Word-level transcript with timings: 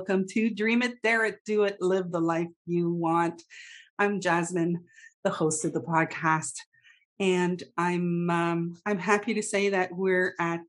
Welcome 0.00 0.24
to 0.30 0.48
Dream 0.48 0.80
It, 0.80 1.02
Dare 1.02 1.26
It, 1.26 1.40
Do 1.44 1.64
It, 1.64 1.76
Live 1.78 2.10
the 2.10 2.22
Life 2.22 2.48
You 2.64 2.90
Want. 2.90 3.42
I'm 3.98 4.18
Jasmine, 4.18 4.82
the 5.24 5.30
host 5.30 5.62
of 5.66 5.74
the 5.74 5.82
podcast, 5.82 6.54
and 7.20 7.62
I'm 7.76 8.30
um, 8.30 8.80
I'm 8.86 8.98
happy 8.98 9.34
to 9.34 9.42
say 9.42 9.68
that 9.68 9.90
we're 9.92 10.32
at 10.40 10.62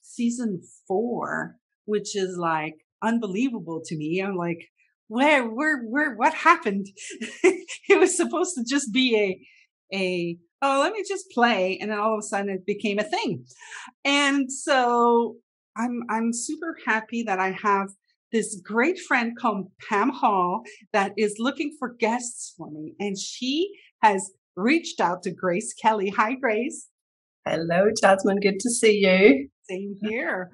season 0.00 0.62
four, 0.88 1.56
which 1.84 2.16
is 2.16 2.38
like 2.38 2.76
unbelievable 3.02 3.82
to 3.84 3.94
me. 3.94 4.20
I'm 4.20 4.36
like, 4.36 4.70
where, 5.08 5.44
where, 5.44 5.82
where? 5.82 6.16
What 6.16 6.32
happened? 6.32 6.86
it 7.44 8.00
was 8.00 8.16
supposed 8.16 8.54
to 8.54 8.64
just 8.64 8.90
be 8.90 9.18
a 9.18 9.94
a 9.94 10.38
oh, 10.62 10.80
let 10.80 10.94
me 10.94 11.04
just 11.06 11.26
play, 11.30 11.76
and 11.78 11.90
then 11.90 11.98
all 11.98 12.14
of 12.14 12.20
a 12.20 12.22
sudden 12.22 12.48
it 12.48 12.64
became 12.64 12.98
a 12.98 13.04
thing, 13.04 13.44
and 14.02 14.50
so 14.50 15.36
I'm 15.76 16.04
I'm 16.08 16.32
super 16.32 16.78
happy 16.86 17.22
that 17.24 17.38
I 17.38 17.50
have 17.50 17.88
this 18.32 18.60
great 18.64 18.98
friend 18.98 19.36
called 19.38 19.70
Pam 19.88 20.10
Hall 20.10 20.62
that 20.92 21.12
is 21.16 21.36
looking 21.38 21.76
for 21.78 21.94
guests 21.94 22.54
for 22.56 22.70
me. 22.70 22.94
And 22.98 23.18
she 23.18 23.70
has 24.02 24.30
reached 24.56 25.00
out 25.00 25.22
to 25.22 25.30
Grace 25.30 25.72
Kelly. 25.74 26.10
Hi, 26.10 26.34
Grace. 26.34 26.88
Hello, 27.46 27.88
Jasmine. 28.00 28.40
Good 28.40 28.58
to 28.60 28.70
see 28.70 28.98
you. 28.98 29.48
Same 29.68 29.96
here. 30.02 30.50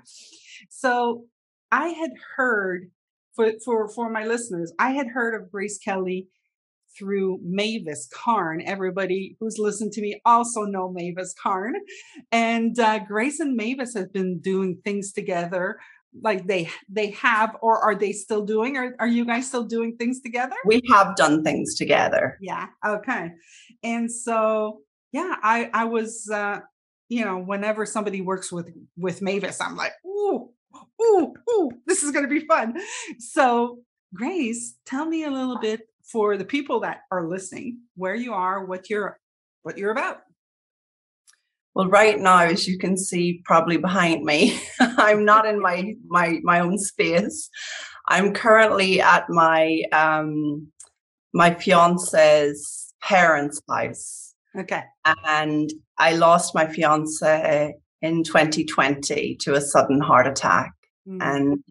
So 0.68 1.24
I 1.70 1.88
had 1.88 2.10
heard 2.36 2.90
for 3.34 3.52
for 3.64 3.88
for 3.88 4.10
my 4.10 4.26
listeners, 4.26 4.72
I 4.78 4.90
had 4.90 5.08
heard 5.08 5.34
of 5.34 5.50
Grace 5.50 5.78
Kelly 5.78 6.28
through 6.98 7.38
Mavis 7.42 8.08
Karn. 8.12 8.62
Everybody 8.64 9.36
who's 9.40 9.56
listened 9.58 9.92
to 9.92 10.02
me 10.02 10.20
also 10.26 10.62
know 10.62 10.92
Mavis 10.92 11.34
Karn. 11.42 11.74
And 12.30 12.78
uh, 12.78 13.00
Grace 13.00 13.40
and 13.40 13.56
Mavis 13.56 13.94
have 13.94 14.12
been 14.12 14.40
doing 14.40 14.78
things 14.84 15.12
together 15.12 15.78
like 16.20 16.46
they 16.46 16.68
they 16.88 17.10
have 17.10 17.56
or 17.62 17.78
are 17.78 17.94
they 17.94 18.12
still 18.12 18.44
doing 18.44 18.76
or 18.76 18.94
are 18.98 19.06
you 19.06 19.24
guys 19.24 19.48
still 19.48 19.64
doing 19.64 19.96
things 19.96 20.20
together? 20.20 20.56
We 20.66 20.82
have 20.90 21.16
done 21.16 21.42
things 21.42 21.74
together. 21.74 22.38
Yeah 22.40 22.66
okay. 22.86 23.30
And 23.82 24.10
so 24.10 24.80
yeah 25.12 25.36
i 25.42 25.70
i 25.74 25.84
was 25.84 26.28
uh 26.32 26.60
you 27.08 27.24
know 27.24 27.38
whenever 27.38 27.84
somebody 27.84 28.22
works 28.22 28.50
with 28.50 28.70
with 28.96 29.20
mavis 29.20 29.60
i'm 29.60 29.76
like 29.76 29.92
ooh 30.06 30.48
ooh 31.02 31.34
ooh 31.50 31.70
this 31.86 32.02
is 32.02 32.10
going 32.10 32.24
to 32.24 32.30
be 32.30 32.46
fun. 32.46 32.74
So 33.18 33.78
grace 34.14 34.76
tell 34.86 35.06
me 35.06 35.24
a 35.24 35.30
little 35.30 35.58
bit 35.58 35.80
for 36.04 36.36
the 36.36 36.44
people 36.44 36.80
that 36.80 37.00
are 37.10 37.28
listening 37.28 37.78
where 37.96 38.14
you 38.14 38.32
are 38.32 38.64
what 38.64 38.90
you're 38.90 39.18
what 39.62 39.78
you're 39.78 39.92
about 39.92 40.18
well 41.74 41.88
right 41.88 42.18
now 42.18 42.40
as 42.40 42.66
you 42.66 42.78
can 42.78 42.96
see 42.96 43.40
probably 43.44 43.76
behind 43.76 44.24
me 44.24 44.60
i'm 44.80 45.24
not 45.24 45.46
in 45.46 45.60
my 45.60 45.94
my 46.06 46.38
my 46.42 46.60
own 46.60 46.78
space 46.78 47.48
i'm 48.08 48.32
currently 48.32 49.00
at 49.00 49.28
my 49.28 49.82
um 49.92 50.66
my 51.34 51.52
fiance's 51.54 52.92
parents 53.02 53.60
house 53.68 54.34
okay 54.58 54.82
and 55.26 55.72
i 55.98 56.12
lost 56.12 56.54
my 56.54 56.66
fiance 56.66 57.74
in 58.00 58.22
2020 58.24 59.36
to 59.36 59.54
a 59.54 59.60
sudden 59.60 60.00
heart 60.00 60.26
attack 60.26 60.72
mm. 61.08 61.18
and 61.20 61.62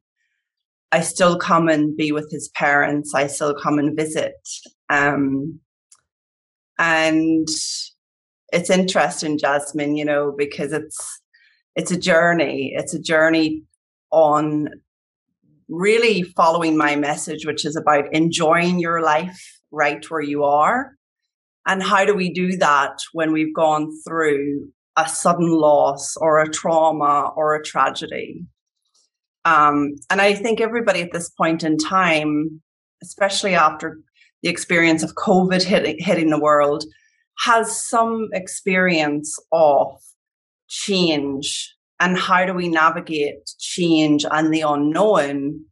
I 0.92 1.02
still 1.02 1.38
come 1.38 1.70
and 1.70 1.96
be 1.96 2.12
with 2.12 2.30
his 2.32 2.50
parents. 2.50 3.14
I 3.16 3.28
still 3.28 3.54
come 3.54 3.80
and 3.80 3.96
visit. 3.96 4.36
Um, 4.90 5.60
and 6.78 7.48
it's 8.52 8.70
interesting, 8.70 9.38
Jasmine, 9.38 9.96
you 9.96 10.06
know, 10.06 10.34
because 10.38 10.74
it's 10.74 11.22
it's 11.76 11.92
a 11.92 11.98
journey. 11.98 12.74
It's 12.76 12.94
a 12.94 13.02
journey 13.02 13.64
on 14.12 14.68
really 15.70 16.24
following 16.24 16.78
my 16.78 16.96
message, 16.98 17.46
which 17.46 17.66
is 17.66 17.78
about 17.78 18.14
enjoying 18.14 18.80
your 18.80 19.02
life 19.02 19.60
right 19.72 20.04
where 20.10 20.22
you 20.22 20.44
are. 20.44 20.96
And 21.66 21.82
how 21.82 22.04
do 22.06 22.14
we 22.14 22.34
do 22.34 22.58
that 22.58 23.00
when 23.14 23.32
we've 23.32 23.56
gone 23.56 23.90
through 24.06 24.70
a 24.98 25.08
sudden 25.08 25.50
loss 25.50 26.18
or 26.18 26.42
a 26.42 26.50
trauma 26.50 27.32
or 27.36 27.56
a 27.56 27.64
tragedy? 27.64 28.46
Um, 29.46 29.96
and 30.10 30.22
I 30.22 30.34
think 30.34 30.60
everybody 30.60 31.02
at 31.02 31.14
this 31.14 31.30
point 31.30 31.64
in 31.64 31.78
time, 31.78 32.62
especially 33.02 33.56
after 33.56 34.00
the 34.44 34.50
experience 34.50 35.04
of 35.04 35.16
COVID 35.16 35.64
hitting, 35.64 35.98
hitting 36.00 36.30
the 36.30 36.40
world, 36.40 36.84
has 37.40 37.76
some 37.76 38.30
experience 38.34 39.38
of 39.52 40.00
change 40.68 41.76
and 42.00 42.18
how 42.18 42.46
do 42.46 42.54
we 42.54 42.68
navigate 42.68 43.46
change 43.60 44.26
and 44.30 44.54
the 44.54 44.62
unknown 44.62 45.64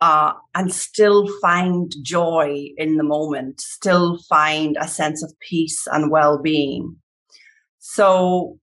uh, 0.00 0.32
and 0.54 0.72
still 0.72 1.26
find 1.40 1.92
joy 2.02 2.68
in 2.76 2.96
the 2.96 3.04
moment, 3.04 3.60
still 3.60 4.18
find 4.28 4.76
a 4.80 4.88
sense 4.88 5.22
of 5.22 5.32
peace 5.40 5.86
and 5.90 6.10
well 6.10 6.38
being. 6.38 6.96
So, 7.78 8.58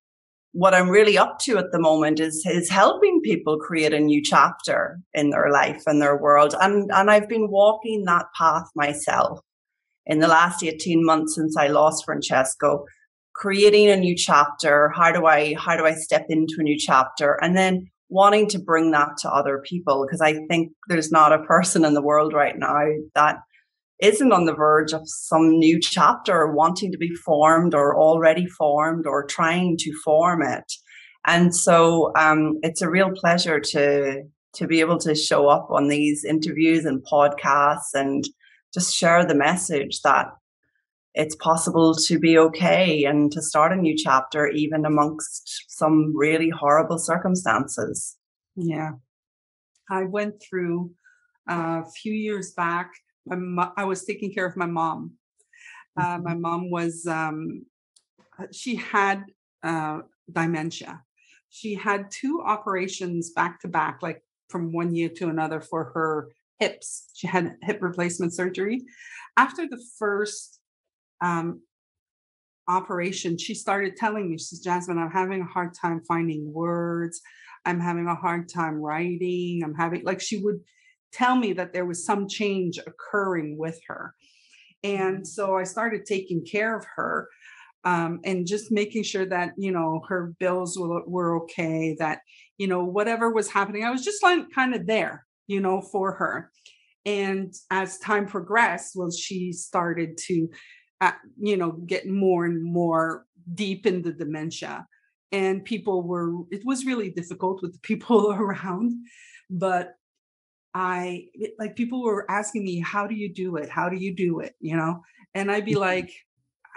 what 0.53 0.73
I'm 0.73 0.89
really 0.89 1.17
up 1.17 1.39
to 1.39 1.57
at 1.57 1.71
the 1.71 1.79
moment 1.79 2.19
is 2.19 2.45
is 2.45 2.69
helping 2.69 3.21
people 3.23 3.57
create 3.57 3.93
a 3.93 3.99
new 3.99 4.21
chapter 4.21 4.99
in 5.13 5.29
their 5.29 5.49
life 5.51 5.83
and 5.87 6.01
their 6.01 6.17
world. 6.17 6.53
And 6.59 6.91
and 6.93 7.09
I've 7.09 7.29
been 7.29 7.49
walking 7.49 8.05
that 8.05 8.25
path 8.37 8.67
myself 8.75 9.39
in 10.05 10.19
the 10.19 10.27
last 10.27 10.63
18 10.63 11.05
months 11.05 11.35
since 11.35 11.55
I 11.57 11.67
lost 11.67 12.05
Francesco, 12.05 12.85
creating 13.35 13.89
a 13.89 13.97
new 13.97 14.15
chapter. 14.15 14.91
How 14.95 15.11
do 15.11 15.25
I 15.25 15.55
how 15.55 15.75
do 15.77 15.85
I 15.85 15.93
step 15.93 16.25
into 16.29 16.55
a 16.59 16.63
new 16.63 16.77
chapter? 16.77 17.37
And 17.41 17.55
then 17.55 17.87
wanting 18.09 18.47
to 18.49 18.59
bring 18.59 18.91
that 18.91 19.17
to 19.21 19.29
other 19.29 19.63
people 19.65 20.05
because 20.05 20.21
I 20.21 20.33
think 20.47 20.73
there's 20.89 21.11
not 21.11 21.31
a 21.31 21.43
person 21.43 21.85
in 21.85 21.93
the 21.93 22.01
world 22.01 22.33
right 22.33 22.55
now 22.57 22.83
that 23.15 23.37
isn't 24.01 24.33
on 24.33 24.45
the 24.45 24.53
verge 24.53 24.93
of 24.93 25.03
some 25.05 25.57
new 25.59 25.79
chapter 25.79 26.51
wanting 26.51 26.91
to 26.91 26.97
be 26.97 27.13
formed 27.13 27.73
or 27.73 27.97
already 27.97 28.47
formed 28.47 29.05
or 29.05 29.25
trying 29.25 29.77
to 29.77 29.93
form 30.03 30.41
it. 30.41 30.73
And 31.25 31.55
so 31.55 32.11
um, 32.17 32.57
it's 32.63 32.81
a 32.81 32.89
real 32.89 33.11
pleasure 33.11 33.59
to 33.59 34.23
to 34.53 34.67
be 34.67 34.81
able 34.81 34.97
to 34.97 35.15
show 35.15 35.47
up 35.47 35.69
on 35.69 35.87
these 35.87 36.25
interviews 36.25 36.83
and 36.83 37.01
podcasts 37.09 37.93
and 37.93 38.25
just 38.73 38.95
share 38.95 39.25
the 39.25 39.35
message 39.35 40.01
that 40.01 40.27
it's 41.13 41.35
possible 41.35 41.93
to 41.93 42.19
be 42.19 42.37
okay 42.37 43.03
and 43.03 43.31
to 43.33 43.41
start 43.41 43.73
a 43.73 43.75
new 43.75 43.95
chapter 43.97 44.47
even 44.47 44.85
amongst 44.85 45.65
some 45.67 46.15
really 46.15 46.49
horrible 46.49 46.97
circumstances. 46.97 48.17
Yeah. 48.55 48.91
I 49.89 50.03
went 50.03 50.41
through 50.41 50.91
uh, 51.49 51.81
a 51.85 51.91
few 52.01 52.13
years 52.13 52.53
back 52.53 52.91
mo- 53.25 53.73
I 53.75 53.85
was 53.85 54.03
taking 54.03 54.33
care 54.33 54.45
of 54.45 54.57
my 54.57 54.65
mom. 54.65 55.13
Uh, 55.97 56.17
my 56.17 56.31
mm-hmm. 56.31 56.41
mom 56.41 56.71
was 56.71 57.05
um, 57.05 57.65
uh, 58.39 58.47
she 58.51 58.75
had 58.75 59.25
uh, 59.63 60.01
dementia. 60.31 61.03
She 61.49 61.75
had 61.75 62.09
two 62.09 62.41
operations 62.41 63.31
back 63.31 63.59
to 63.61 63.67
back, 63.67 63.99
like 64.01 64.23
from 64.49 64.71
one 64.71 64.95
year 64.95 65.09
to 65.09 65.29
another 65.29 65.59
for 65.59 65.91
her 65.93 66.29
hips. 66.61 67.09
She 67.13 67.27
had 67.27 67.57
hip 67.63 67.79
replacement 67.81 68.33
surgery. 68.33 68.77
After 69.35 69.67
the 69.67 69.81
first 69.99 70.59
um, 71.21 71.61
operation, 72.67 73.37
she 73.37 73.55
started 73.55 73.97
telling 73.97 74.29
me, 74.29 74.37
she 74.37 74.45
says, 74.45 74.59
Jasmine, 74.59 74.99
I'm 74.99 75.11
having 75.11 75.41
a 75.41 75.53
hard 75.55 75.73
time 75.73 76.01
finding 76.07 76.53
words. 76.53 77.19
I'm 77.65 77.79
having 77.79 78.07
a 78.07 78.15
hard 78.15 78.47
time 78.47 78.75
writing. 78.75 79.61
I'm 79.63 79.75
having, 79.75 80.03
like, 80.03 80.21
she 80.21 80.37
would 80.37 80.59
tell 81.11 81.35
me 81.35 81.53
that 81.53 81.73
there 81.73 81.85
was 81.85 82.05
some 82.05 82.27
change 82.27 82.79
occurring 82.91 83.57
with 83.57 83.79
her. 83.87 84.13
And 84.83 85.17
mm-hmm. 85.17 85.23
so 85.25 85.57
I 85.57 85.63
started 85.63 86.05
taking 86.05 86.45
care 86.45 86.77
of 86.77 86.85
her 86.95 87.27
um, 87.83 88.19
and 88.23 88.47
just 88.47 88.71
making 88.71 89.03
sure 89.03 89.25
that, 89.25 89.53
you 89.57 89.71
know, 89.71 90.01
her 90.07 90.33
bills 90.39 90.77
were, 90.77 91.03
were 91.07 91.43
okay, 91.43 91.95
that, 91.99 92.19
you 92.57 92.67
know, 92.67 92.83
whatever 92.83 93.31
was 93.31 93.49
happening, 93.49 93.83
I 93.83 93.91
was 93.91 94.05
just 94.05 94.21
like 94.23 94.51
kind 94.53 94.75
of 94.75 94.85
there, 94.85 95.25
you 95.51 95.59
know, 95.59 95.81
for 95.81 96.13
her. 96.13 96.51
And 97.05 97.53
as 97.69 97.97
time 97.97 98.25
progressed, 98.25 98.95
well, 98.95 99.11
she 99.11 99.51
started 99.51 100.17
to, 100.27 100.49
uh, 101.01 101.11
you 101.37 101.57
know, 101.57 101.71
get 101.71 102.07
more 102.07 102.45
and 102.45 102.63
more 102.63 103.25
deep 103.53 103.85
in 103.85 104.01
the 104.01 104.13
dementia. 104.13 104.87
And 105.31 105.65
people 105.65 106.03
were, 106.03 106.31
it 106.51 106.63
was 106.63 106.85
really 106.85 107.09
difficult 107.09 107.61
with 107.61 107.73
the 107.73 107.79
people 107.79 108.31
around. 108.39 108.93
But 109.49 109.95
I 110.73 111.27
like 111.59 111.75
people 111.75 112.01
were 112.03 112.29
asking 112.29 112.63
me, 112.63 112.79
how 112.79 113.07
do 113.07 113.15
you 113.15 113.33
do 113.33 113.57
it? 113.57 113.69
How 113.69 113.89
do 113.89 113.97
you 113.97 114.15
do 114.15 114.39
it? 114.39 114.53
You 114.61 114.77
know? 114.77 115.03
And 115.33 115.51
I'd 115.51 115.65
be 115.65 115.71
mm-hmm. 115.71 115.81
like, 115.81 116.13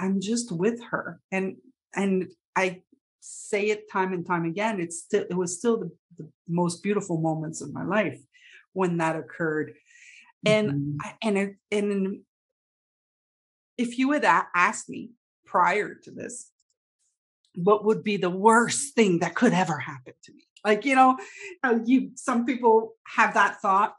I'm 0.01 0.21
just 0.21 0.51
with 0.51 0.83
her. 0.91 1.21
And 1.31 1.57
and 1.95 2.27
I 2.57 2.83
say 3.21 3.67
it 3.67 3.91
time 3.91 4.13
and 4.13 4.27
time 4.27 4.45
again. 4.45 4.81
It's 4.81 4.99
still 4.99 5.25
it 5.31 5.35
was 5.35 5.57
still 5.57 5.79
the, 5.79 5.91
the 6.19 6.29
most 6.49 6.83
beautiful 6.83 7.21
moments 7.21 7.61
of 7.61 7.73
my 7.73 7.85
life 7.85 8.21
when 8.75 8.99
that 8.99 9.17
occurred. 9.17 9.73
And 10.45 10.71
mm-hmm. 10.71 11.09
And 11.23 11.57
and 11.71 12.21
if 13.79 13.99
you 13.99 14.13
had 14.13 14.25
asked 14.55 14.91
me 14.91 15.13
prior 15.47 15.95
to 15.95 16.11
this, 16.11 16.51
what 17.55 17.85
would 17.85 18.03
be 18.05 18.19
the 18.19 18.31
worst 18.31 18.95
thing 18.95 19.21
that 19.21 19.35
could 19.35 19.53
ever 19.53 19.79
happen 19.79 20.13
to 20.25 20.33
me? 20.33 20.45
Like, 20.65 20.85
you 20.85 20.95
know, 20.95 21.17
you 21.85 22.11
some 22.15 22.45
people 22.45 22.95
have 23.07 23.35
that 23.35 23.61
thought. 23.61 23.95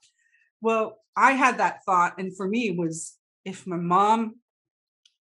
Well, 0.61 0.99
I 1.15 1.31
had 1.31 1.57
that 1.57 1.83
thought, 1.85 2.19
and 2.19 2.35
for 2.35 2.47
me, 2.47 2.71
was 2.71 3.17
if 3.43 3.65
my 3.65 3.77
mom 3.77 4.35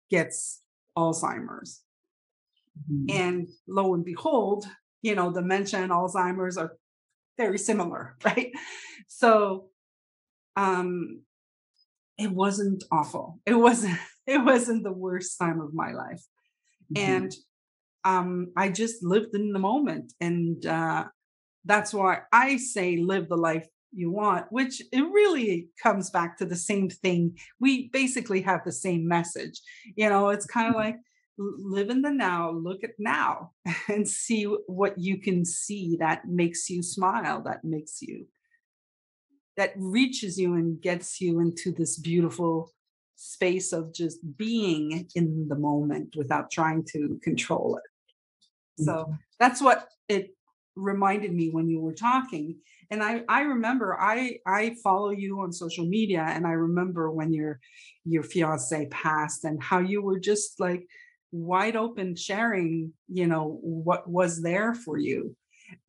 gets 0.10 0.62
Alzheimer's, 0.98 1.82
mm-hmm. 2.90 3.06
and 3.10 3.48
lo 3.68 3.94
and 3.94 4.06
behold, 4.06 4.66
you 5.02 5.16
know, 5.16 5.32
dementia 5.32 5.82
and 5.82 5.92
Alzheimer's 5.92 6.58
are 6.58 6.78
very 7.38 7.58
similar, 7.58 8.16
right? 8.26 8.52
So, 9.08 9.70
um, 10.56 11.22
it 12.18 12.32
wasn't 12.32 12.84
awful. 12.92 13.40
It 13.46 13.56
wasn't. 13.56 13.98
It 14.26 14.38
wasn't 14.38 14.86
the 14.86 14.94
worst 14.94 15.38
time 15.38 15.60
of 15.60 15.74
my 15.74 15.92
life, 15.92 16.24
mm-hmm. 16.96 17.12
and 17.12 17.36
um, 18.06 18.54
I 18.56 18.70
just 18.70 19.04
lived 19.04 19.36
in 19.36 19.52
the 19.52 19.60
moment, 19.60 20.14
and 20.22 20.66
uh, 20.66 21.08
that's 21.66 21.94
why 21.94 22.20
I 22.32 22.56
say 22.56 22.96
live 22.96 23.28
the 23.28 23.36
life 23.36 23.68
you 23.92 24.12
want, 24.12 24.46
which 24.50 24.82
it 24.92 25.02
really 25.02 25.68
comes 25.82 26.10
back 26.10 26.38
to 26.38 26.46
the 26.46 26.56
same 26.56 26.90
thing. 26.90 27.38
We 27.60 27.90
basically 27.90 28.42
have 28.42 28.62
the 28.66 28.72
same 28.72 29.08
message. 29.08 29.60
You 29.96 30.08
know, 30.08 30.30
it's 30.30 30.46
kind 30.46 30.68
of 30.68 30.76
mm-hmm. 30.76 30.86
like 30.86 31.00
live 31.38 31.90
in 31.90 32.02
the 32.02 32.12
now, 32.12 32.52
look 32.52 32.84
at 32.84 32.92
now 33.00 33.52
and 33.88 34.08
see 34.08 34.44
what 34.68 34.98
you 34.98 35.18
can 35.18 35.46
see 35.46 35.98
that 36.00 36.28
makes 36.28 36.70
you 36.70 36.84
smile, 36.84 37.42
that 37.44 37.64
makes 37.64 38.02
you, 38.02 38.28
that 39.58 39.74
reaches 39.76 40.38
you 40.38 40.56
and 40.56 40.82
gets 40.82 41.20
you 41.20 41.40
into 41.40 41.72
this 41.72 41.98
beautiful 41.98 42.72
space 43.16 43.72
of 43.74 43.94
just 43.94 44.20
being 44.38 45.08
in 45.16 45.48
the 45.48 45.56
moment 45.56 46.16
without 46.16 46.52
trying 46.52 46.84
to 46.84 47.20
control 47.24 47.78
it. 47.78 48.84
So 48.84 48.92
mm-hmm. 48.94 49.14
that's 49.40 49.62
what 49.62 49.88
it 50.10 50.36
reminded 50.76 51.34
me 51.34 51.50
when 51.50 51.70
you 51.70 51.80
were 51.80 51.94
talking 51.94 52.58
and 52.90 53.04
i 53.04 53.22
i 53.30 53.42
remember 53.42 53.96
i 54.00 54.38
i 54.48 54.76
follow 54.84 55.12
you 55.12 55.40
on 55.40 55.52
social 55.54 55.86
media 55.86 56.26
and 56.28 56.48
i 56.48 56.52
remember 56.52 57.12
when 57.12 57.32
your 57.32 57.60
your 58.06 58.24
fiance 58.24 58.88
passed 58.90 59.44
and 59.44 59.62
how 59.62 59.78
you 59.78 60.02
were 60.02 60.20
just 60.20 60.60
like 60.60 60.88
wide 61.34 61.76
open 61.76 62.16
sharing 62.16 62.94
you 63.08 63.28
know 63.28 63.60
what 63.62 64.08
was 64.10 64.42
there 64.42 64.74
for 64.74 64.98
you 64.98 65.36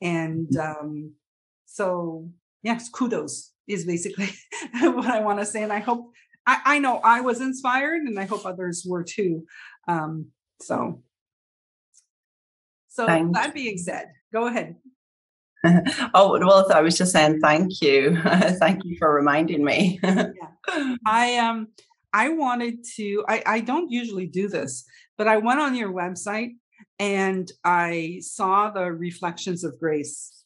and 0.00 0.48
mm-hmm. 0.48 0.86
um 0.86 1.12
so 1.66 2.28
yes 2.62 2.88
kudos 2.88 3.52
is 3.68 3.84
basically 3.84 4.30
what 4.80 5.06
i 5.06 5.20
want 5.20 5.38
to 5.38 5.46
say 5.46 5.62
and 5.62 5.72
i 5.72 5.78
hope 5.78 6.10
I, 6.46 6.60
I 6.64 6.78
know 6.78 7.00
i 7.04 7.20
was 7.20 7.40
inspired 7.40 8.02
and 8.02 8.18
i 8.18 8.24
hope 8.24 8.46
others 8.46 8.84
were 8.88 9.04
too 9.04 9.44
um 9.86 10.28
so 10.60 11.02
so 12.88 13.06
Thanks. 13.06 13.38
that 13.38 13.54
being 13.54 13.78
said 13.78 14.08
go 14.34 14.48
ahead. 14.48 14.76
oh 16.14 16.38
well, 16.38 16.70
I 16.70 16.82
was 16.82 16.98
just 16.98 17.12
saying 17.12 17.40
thank 17.40 17.80
you, 17.80 18.20
thank 18.60 18.84
you 18.84 18.96
for 18.98 19.14
reminding 19.14 19.64
me. 19.64 19.98
yeah. 20.02 20.28
I 21.06 21.38
um 21.38 21.68
I 22.14 22.28
wanted 22.28 22.84
to. 22.94 23.24
I 23.28 23.42
I 23.44 23.60
don't 23.60 23.90
usually 23.90 24.26
do 24.26 24.48
this, 24.48 24.86
but 25.18 25.26
I 25.26 25.38
went 25.38 25.60
on 25.60 25.74
your 25.74 25.92
website 25.92 26.52
and 27.00 27.50
I 27.64 28.20
saw 28.22 28.70
the 28.70 28.90
reflections 28.92 29.64
of 29.64 29.78
grace, 29.80 30.44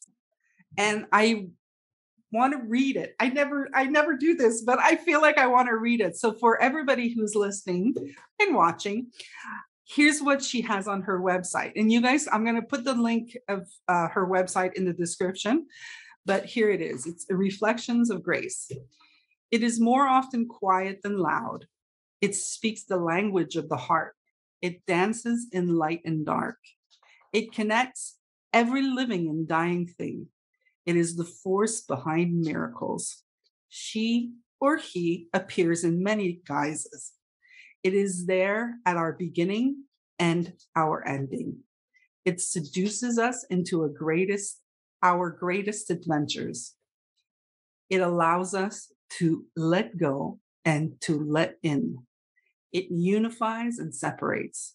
and 0.79 1.07
I 1.13 1.49
want 2.33 2.55
to 2.55 2.59
read 2.67 2.97
it. 2.97 3.15
I 3.21 3.29
never 3.29 3.69
I 3.75 3.85
never 3.85 4.17
do 4.17 4.35
this, 4.35 4.63
but 4.63 4.79
I 4.79 4.97
feel 4.97 5.21
like 5.21 5.37
I 5.37 5.47
want 5.47 5.69
to 5.69 5.77
read 5.77 6.01
it. 6.01 6.17
So 6.17 6.33
for 6.33 6.61
everybody 6.61 7.13
who's 7.15 7.35
listening 7.35 7.95
and 8.41 8.55
watching, 8.55 9.09
here's 9.87 10.21
what 10.23 10.43
she 10.43 10.63
has 10.63 10.89
on 10.89 11.03
her 11.03 11.21
website. 11.21 11.73
And 11.77 11.93
you 11.93 12.01
guys, 12.01 12.29
I'm 12.33 12.45
going 12.45 12.61
to 12.61 12.63
put 12.63 12.85
the 12.85 12.95
link 12.95 13.37
of 13.49 13.69
uh, 13.89 14.09
her 14.09 14.27
website 14.27 14.75
in 14.75 14.85
the 14.87 14.93
description, 14.93 15.67
but 16.25 16.47
here 16.47 16.71
it 16.71 16.81
is 16.81 17.07
it's 17.07 17.27
Reflections 17.29 18.11
of 18.11 18.23
Grace. 18.23 18.71
It 19.51 19.63
is 19.63 19.81
more 19.81 20.07
often 20.07 20.47
quiet 20.47 21.01
than 21.03 21.19
loud. 21.19 21.67
It 22.21 22.35
speaks 22.35 22.85
the 22.85 22.97
language 22.97 23.57
of 23.57 23.69
the 23.69 23.77
heart. 23.77 24.15
It 24.61 24.85
dances 24.87 25.47
in 25.53 25.77
light 25.77 26.03
and 26.05 26.27
dark. 26.27 26.59
It 27.33 27.53
connects 27.53 28.19
every 28.53 28.83
living 28.83 29.29
and 29.29 29.47
dying 29.47 29.87
thing. 29.87 30.27
It 30.85 30.97
is 30.97 31.17
the 31.17 31.25
force 31.25 31.81
behind 31.83 32.41
miracles. 32.41 33.23
She 33.69 34.33
or 34.61 34.77
he 34.77 35.29
appears 35.33 35.85
in 35.85 36.03
many 36.03 36.41
guises 36.47 37.13
it 37.83 37.95
is 37.95 38.27
there 38.27 38.77
at 38.85 38.97
our 38.97 39.13
beginning 39.13 39.85
and 40.19 40.53
our 40.75 41.07
ending. 41.07 41.59
It 42.25 42.41
seduces 42.41 43.19
us 43.19 43.45
into 43.49 43.85
a 43.85 43.89
greatest, 43.89 44.61
our 45.03 45.31
greatest 45.31 45.91
adventures. 45.91 46.75
It 47.89 48.01
allows 48.01 48.53
us 48.55 48.93
to 49.19 49.45
let 49.57 49.97
go 49.97 50.39
and 50.65 51.01
to 51.03 51.19
let 51.19 51.57
in. 51.63 51.99
It 52.73 52.91
unifies 52.91 53.79
and 53.79 53.95
separates. 53.95 54.75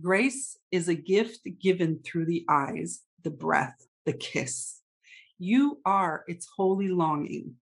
Grace 0.00 0.58
is 0.70 0.88
a 0.88 0.94
gift 0.94 1.46
given 1.60 2.00
through 2.04 2.26
the 2.26 2.44
eyes, 2.48 3.02
the 3.22 3.30
breath, 3.30 3.86
the 4.04 4.12
kiss. 4.12 4.80
You 5.38 5.78
are 5.84 6.24
its 6.26 6.48
holy 6.56 6.88
longing. 6.88 7.56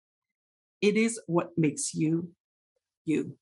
It 0.80 0.96
is 0.96 1.20
what 1.26 1.50
makes 1.58 1.94
you 1.94 2.30
you. 3.04 3.36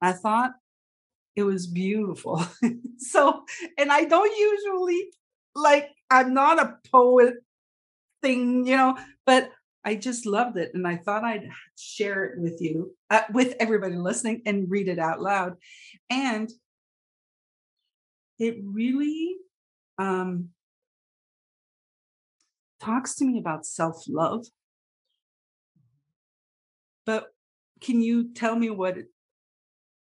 I 0.00 0.12
thought 0.12 0.52
it 1.36 1.44
was 1.44 1.66
beautiful. 1.66 2.44
so, 2.98 3.44
and 3.78 3.92
I 3.92 4.04
don't 4.04 4.36
usually 4.36 5.10
like, 5.54 5.88
I'm 6.10 6.34
not 6.34 6.60
a 6.60 6.76
poet 6.90 7.34
thing, 8.20 8.66
you 8.66 8.76
know, 8.76 8.98
but 9.24 9.50
I 9.84 9.96
just 9.96 10.26
loved 10.26 10.56
it. 10.56 10.70
And 10.74 10.86
I 10.86 10.96
thought 10.96 11.24
I'd 11.24 11.48
share 11.76 12.24
it 12.24 12.38
with 12.38 12.60
you, 12.60 12.94
uh, 13.10 13.22
with 13.32 13.54
everybody 13.58 13.96
listening, 13.96 14.42
and 14.46 14.70
read 14.70 14.88
it 14.88 14.98
out 14.98 15.20
loud. 15.20 15.56
And 16.08 16.50
it 18.38 18.58
really 18.62 19.36
um, 19.98 20.50
talks 22.80 23.14
to 23.16 23.24
me 23.24 23.38
about 23.38 23.66
self 23.66 24.04
love. 24.08 24.46
But 27.04 27.26
can 27.80 28.00
you 28.00 28.32
tell 28.32 28.54
me 28.54 28.70
what 28.70 28.96
it 28.96 29.06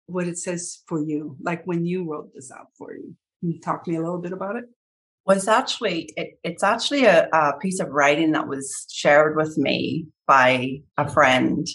what 0.06 0.28
it 0.28 0.38
says 0.38 0.84
for 0.88 1.02
you, 1.02 1.38
like 1.42 1.66
when 1.66 1.86
you 1.86 2.10
wrote 2.10 2.34
this 2.34 2.52
out 2.52 2.68
for 2.78 2.94
you. 2.94 3.16
Can 3.40 3.52
you 3.52 3.60
talk 3.60 3.84
to 3.84 3.92
me 3.92 3.98
a 3.98 4.02
little 4.02 4.20
bit 4.20 4.34
about 4.34 4.58
it? 4.58 4.66
It's 5.28 5.48
actually 5.48 6.10
it, 6.18 6.40
it's 6.44 6.64
actually 6.64 7.06
a, 7.06 7.28
a 7.32 7.58
piece 7.62 7.80
of 7.80 7.90
writing 7.90 8.32
that 8.32 8.48
was 8.48 8.86
shared 8.92 9.36
with 9.38 9.58
me 9.58 10.08
by 10.28 10.82
a 10.98 11.10
friend. 11.10 11.66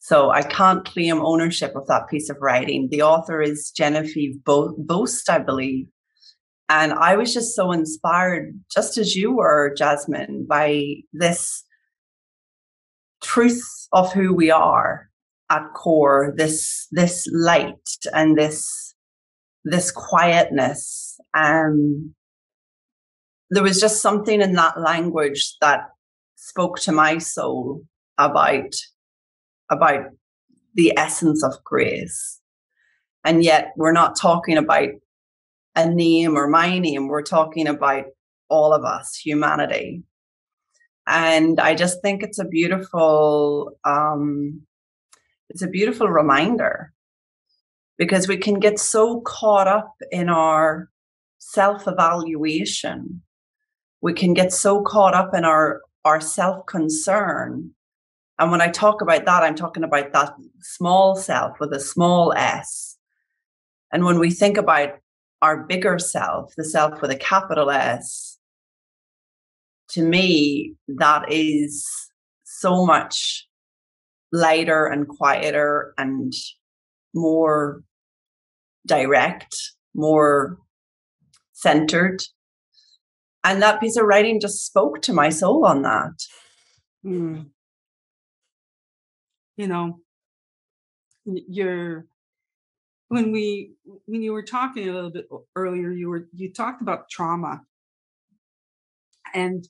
So 0.00 0.30
I 0.30 0.42
can't 0.42 0.84
claim 0.84 1.24
ownership 1.24 1.74
of 1.76 1.86
that 1.86 2.08
piece 2.10 2.28
of 2.28 2.36
writing. 2.40 2.88
The 2.90 3.02
author 3.02 3.40
is 3.40 3.72
Genevieve 3.74 4.44
Bo- 4.44 4.74
Boast, 4.76 5.30
I 5.30 5.38
believe. 5.38 5.86
And 6.68 6.92
I 6.92 7.16
was 7.16 7.32
just 7.32 7.54
so 7.54 7.72
inspired, 7.72 8.58
just 8.70 8.98
as 8.98 9.14
you 9.14 9.36
were, 9.36 9.74
Jasmine, 9.76 10.46
by 10.48 10.82
this 11.12 11.64
truth 13.22 13.62
of 13.92 14.12
who 14.12 14.34
we 14.34 14.50
are 14.50 15.08
at 15.50 15.72
core 15.74 16.34
this 16.36 16.86
this 16.90 17.28
light 17.32 17.88
and 18.12 18.36
this 18.36 18.94
this 19.64 19.90
quietness 19.90 21.18
um 21.36 22.14
there 23.50 23.62
was 23.62 23.80
just 23.80 24.00
something 24.00 24.40
in 24.40 24.52
that 24.54 24.80
language 24.80 25.56
that 25.60 25.88
spoke 26.36 26.78
to 26.80 26.92
my 26.92 27.18
soul 27.18 27.82
about 28.18 28.74
about 29.70 30.04
the 30.74 30.92
essence 30.96 31.42
of 31.42 31.52
grace 31.64 32.40
and 33.24 33.42
yet 33.42 33.72
we're 33.76 33.92
not 33.92 34.16
talking 34.16 34.56
about 34.56 34.88
a 35.76 35.88
name 35.88 36.36
or 36.36 36.48
my 36.48 36.78
name 36.78 37.08
we're 37.08 37.22
talking 37.22 37.66
about 37.66 38.04
all 38.48 38.72
of 38.72 38.84
us 38.84 39.16
humanity 39.16 40.02
and 41.06 41.58
i 41.60 41.74
just 41.74 42.00
think 42.02 42.22
it's 42.22 42.38
a 42.38 42.44
beautiful 42.44 43.72
um 43.84 44.60
it's 45.48 45.62
a 45.62 45.68
beautiful 45.68 46.08
reminder 46.08 46.92
because 47.96 48.28
we 48.28 48.36
can 48.36 48.58
get 48.58 48.78
so 48.78 49.20
caught 49.20 49.68
up 49.68 49.94
in 50.10 50.28
our 50.28 50.90
self 51.38 51.86
evaluation. 51.86 53.22
We 54.04 54.12
can 54.12 54.34
get 54.34 54.52
so 54.52 54.82
caught 54.82 55.14
up 55.14 55.34
in 55.34 55.46
our, 55.46 55.80
our 56.04 56.20
self 56.20 56.66
concern. 56.66 57.70
And 58.38 58.50
when 58.50 58.60
I 58.60 58.68
talk 58.68 59.00
about 59.00 59.24
that, 59.24 59.42
I'm 59.42 59.54
talking 59.54 59.82
about 59.82 60.12
that 60.12 60.34
small 60.60 61.16
self 61.16 61.58
with 61.58 61.72
a 61.72 61.80
small 61.80 62.34
s. 62.34 62.98
And 63.90 64.04
when 64.04 64.18
we 64.18 64.30
think 64.30 64.58
about 64.58 64.90
our 65.40 65.64
bigger 65.64 65.98
self, 65.98 66.52
the 66.54 66.64
self 66.64 67.00
with 67.00 67.12
a 67.12 67.16
capital 67.16 67.70
S, 67.70 68.36
to 69.92 70.02
me, 70.02 70.74
that 70.86 71.32
is 71.32 71.88
so 72.44 72.84
much 72.84 73.48
lighter 74.32 74.84
and 74.84 75.08
quieter 75.08 75.94
and 75.96 76.34
more 77.14 77.82
direct, 78.86 79.56
more 79.94 80.58
centered. 81.54 82.22
And 83.44 83.60
that 83.62 83.78
piece 83.78 83.98
of 83.98 84.06
writing 84.06 84.40
just 84.40 84.64
spoke 84.64 85.02
to 85.02 85.12
my 85.12 85.28
soul 85.28 85.66
on 85.66 85.82
that. 85.82 86.12
Mm. 87.04 87.50
You 89.56 89.68
know, 89.68 90.00
you're 91.26 92.06
when 93.08 93.30
we 93.32 93.72
when 94.06 94.22
you 94.22 94.32
were 94.32 94.42
talking 94.42 94.88
a 94.88 94.92
little 94.92 95.10
bit 95.10 95.28
earlier, 95.54 95.90
you 95.90 96.08
were 96.08 96.28
you 96.34 96.52
talked 96.52 96.80
about 96.80 97.10
trauma. 97.10 97.60
And 99.34 99.68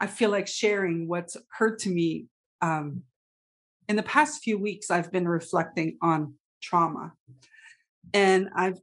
I 0.00 0.06
feel 0.06 0.30
like 0.30 0.46
sharing 0.46 1.08
what's 1.08 1.34
occurred 1.34 1.78
to 1.80 1.90
me 1.90 2.26
um, 2.60 3.02
in 3.88 3.96
the 3.96 4.02
past 4.02 4.42
few 4.42 4.58
weeks. 4.58 4.90
I've 4.90 5.10
been 5.10 5.26
reflecting 5.26 5.96
on 6.02 6.34
trauma, 6.62 7.12
and 8.12 8.48
I've 8.54 8.78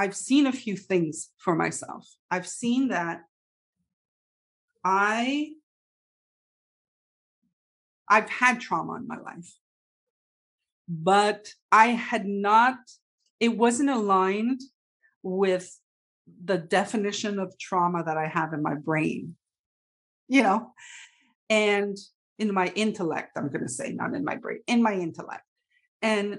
I've 0.00 0.16
seen 0.16 0.46
a 0.46 0.52
few 0.52 0.76
things 0.76 1.28
for 1.36 1.54
myself. 1.54 2.08
I've 2.30 2.48
seen 2.48 2.88
that 2.88 3.20
I 4.82 5.52
I've 8.08 8.30
had 8.30 8.60
trauma 8.60 8.94
in 8.94 9.06
my 9.06 9.18
life, 9.18 9.54
but 10.88 11.52
I 11.70 11.88
had 11.88 12.26
not, 12.26 12.78
it 13.40 13.58
wasn't 13.58 13.90
aligned 13.90 14.62
with 15.22 15.78
the 16.44 16.56
definition 16.56 17.38
of 17.38 17.58
trauma 17.58 18.02
that 18.02 18.16
I 18.16 18.26
have 18.26 18.54
in 18.54 18.62
my 18.62 18.74
brain, 18.74 19.36
you 20.28 20.42
know, 20.42 20.72
and 21.50 21.96
in 22.38 22.54
my 22.54 22.68
intellect, 22.74 23.36
I'm 23.36 23.48
going 23.48 23.66
to 23.66 23.68
say, 23.68 23.92
not 23.92 24.14
in 24.14 24.24
my 24.24 24.36
brain, 24.36 24.60
in 24.66 24.82
my 24.82 24.94
intellect. 24.94 25.44
And 26.00 26.38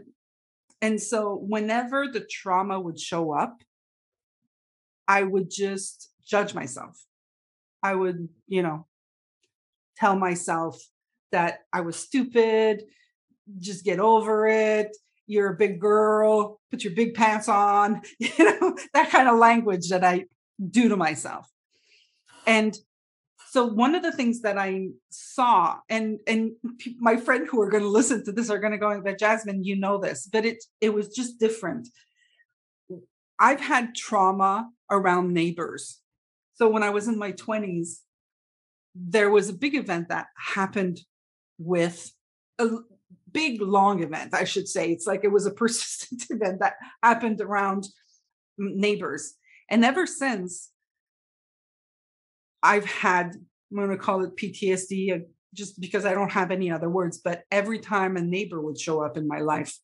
and 0.81 1.01
so 1.01 1.35
whenever 1.35 2.07
the 2.07 2.21
trauma 2.21 2.79
would 2.79 2.99
show 2.99 3.31
up, 3.31 3.61
I 5.07 5.23
would 5.23 5.51
just 5.51 6.09
judge 6.25 6.53
myself. 6.53 7.05
I 7.83 7.95
would, 7.95 8.29
you 8.47 8.63
know, 8.63 8.87
tell 9.97 10.15
myself 10.15 10.81
that 11.31 11.59
I 11.71 11.81
was 11.81 11.95
stupid, 11.95 12.83
just 13.59 13.85
get 13.85 13.99
over 13.99 14.47
it. 14.47 14.95
You're 15.27 15.53
a 15.53 15.57
big 15.57 15.79
girl, 15.79 16.59
put 16.71 16.83
your 16.83 16.93
big 16.93 17.13
pants 17.13 17.47
on, 17.47 18.01
you 18.19 18.29
know, 18.39 18.75
that 18.93 19.11
kind 19.11 19.27
of 19.27 19.37
language 19.37 19.89
that 19.89 20.03
I 20.03 20.25
do 20.69 20.89
to 20.89 20.97
myself. 20.97 21.47
And 22.47 22.77
so 23.51 23.65
one 23.65 23.95
of 23.95 24.01
the 24.01 24.13
things 24.13 24.43
that 24.43 24.57
I 24.57 24.91
saw, 25.09 25.79
and 25.89 26.19
and 26.25 26.53
my 26.99 27.17
friend 27.17 27.45
who 27.45 27.59
are 27.59 27.69
going 27.69 27.83
to 27.89 27.89
listen 27.89 28.23
to 28.23 28.31
this 28.31 28.49
are 28.49 28.59
going 28.59 28.71
to 28.71 28.77
go, 28.77 29.01
but 29.03 29.19
Jasmine, 29.19 29.65
you 29.65 29.75
know 29.75 29.97
this, 29.97 30.25
but 30.25 30.45
it 30.45 30.63
it 30.79 30.93
was 30.93 31.09
just 31.09 31.37
different. 31.37 31.89
I've 33.37 33.59
had 33.59 33.93
trauma 33.93 34.69
around 34.89 35.33
neighbors. 35.33 35.99
So 36.53 36.69
when 36.69 36.81
I 36.81 36.91
was 36.91 37.09
in 37.09 37.17
my 37.17 37.33
20s, 37.33 37.97
there 38.95 39.29
was 39.29 39.49
a 39.49 39.53
big 39.53 39.75
event 39.75 40.07
that 40.07 40.27
happened 40.37 41.01
with 41.57 42.09
a 42.57 42.69
big 43.33 43.61
long 43.61 44.01
event, 44.01 44.33
I 44.33 44.45
should 44.45 44.69
say. 44.69 44.93
It's 44.93 45.07
like 45.07 45.25
it 45.25 45.31
was 45.31 45.45
a 45.45 45.51
persistent 45.61 46.23
event 46.29 46.59
that 46.61 46.75
happened 47.03 47.41
around 47.41 47.89
neighbors. 48.57 49.33
And 49.69 49.83
ever 49.83 50.07
since, 50.07 50.71
I've 52.63 52.85
had, 52.85 53.35
I'm 53.35 53.77
going 53.77 53.89
to 53.89 53.97
call 53.97 54.23
it 54.23 54.35
PTSD 54.37 55.15
uh, 55.15 55.23
just 55.53 55.79
because 55.79 56.05
I 56.05 56.13
don't 56.13 56.31
have 56.31 56.51
any 56.51 56.71
other 56.71 56.89
words, 56.89 57.19
but 57.23 57.43
every 57.51 57.79
time 57.79 58.15
a 58.15 58.21
neighbor 58.21 58.61
would 58.61 58.79
show 58.79 59.03
up 59.03 59.17
in 59.17 59.27
my 59.27 59.39
life, 59.39 59.77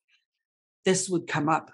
this 0.86 1.10
would 1.10 1.28
come 1.28 1.50
up. 1.50 1.72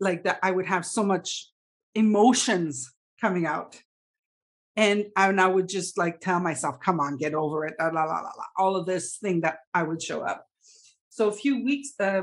Like 0.00 0.24
that, 0.24 0.40
I 0.42 0.50
would 0.50 0.66
have 0.66 0.84
so 0.84 1.04
much 1.04 1.50
emotions 1.94 2.92
coming 3.20 3.46
out. 3.46 3.80
And 4.76 5.06
I, 5.16 5.28
and 5.28 5.40
I 5.40 5.46
would 5.46 5.68
just 5.68 5.96
like 5.96 6.20
tell 6.20 6.40
myself, 6.40 6.80
come 6.80 6.98
on, 6.98 7.16
get 7.16 7.34
over 7.34 7.64
it, 7.64 7.74
la, 7.78 7.86
la, 7.86 8.04
la, 8.04 8.20
la, 8.22 8.32
all 8.58 8.74
of 8.74 8.86
this 8.86 9.18
thing 9.18 9.42
that 9.42 9.58
I 9.72 9.84
would 9.84 10.02
show 10.02 10.22
up. 10.22 10.46
So 11.10 11.28
a 11.28 11.32
few 11.32 11.64
weeks, 11.64 11.92
uh, 12.00 12.22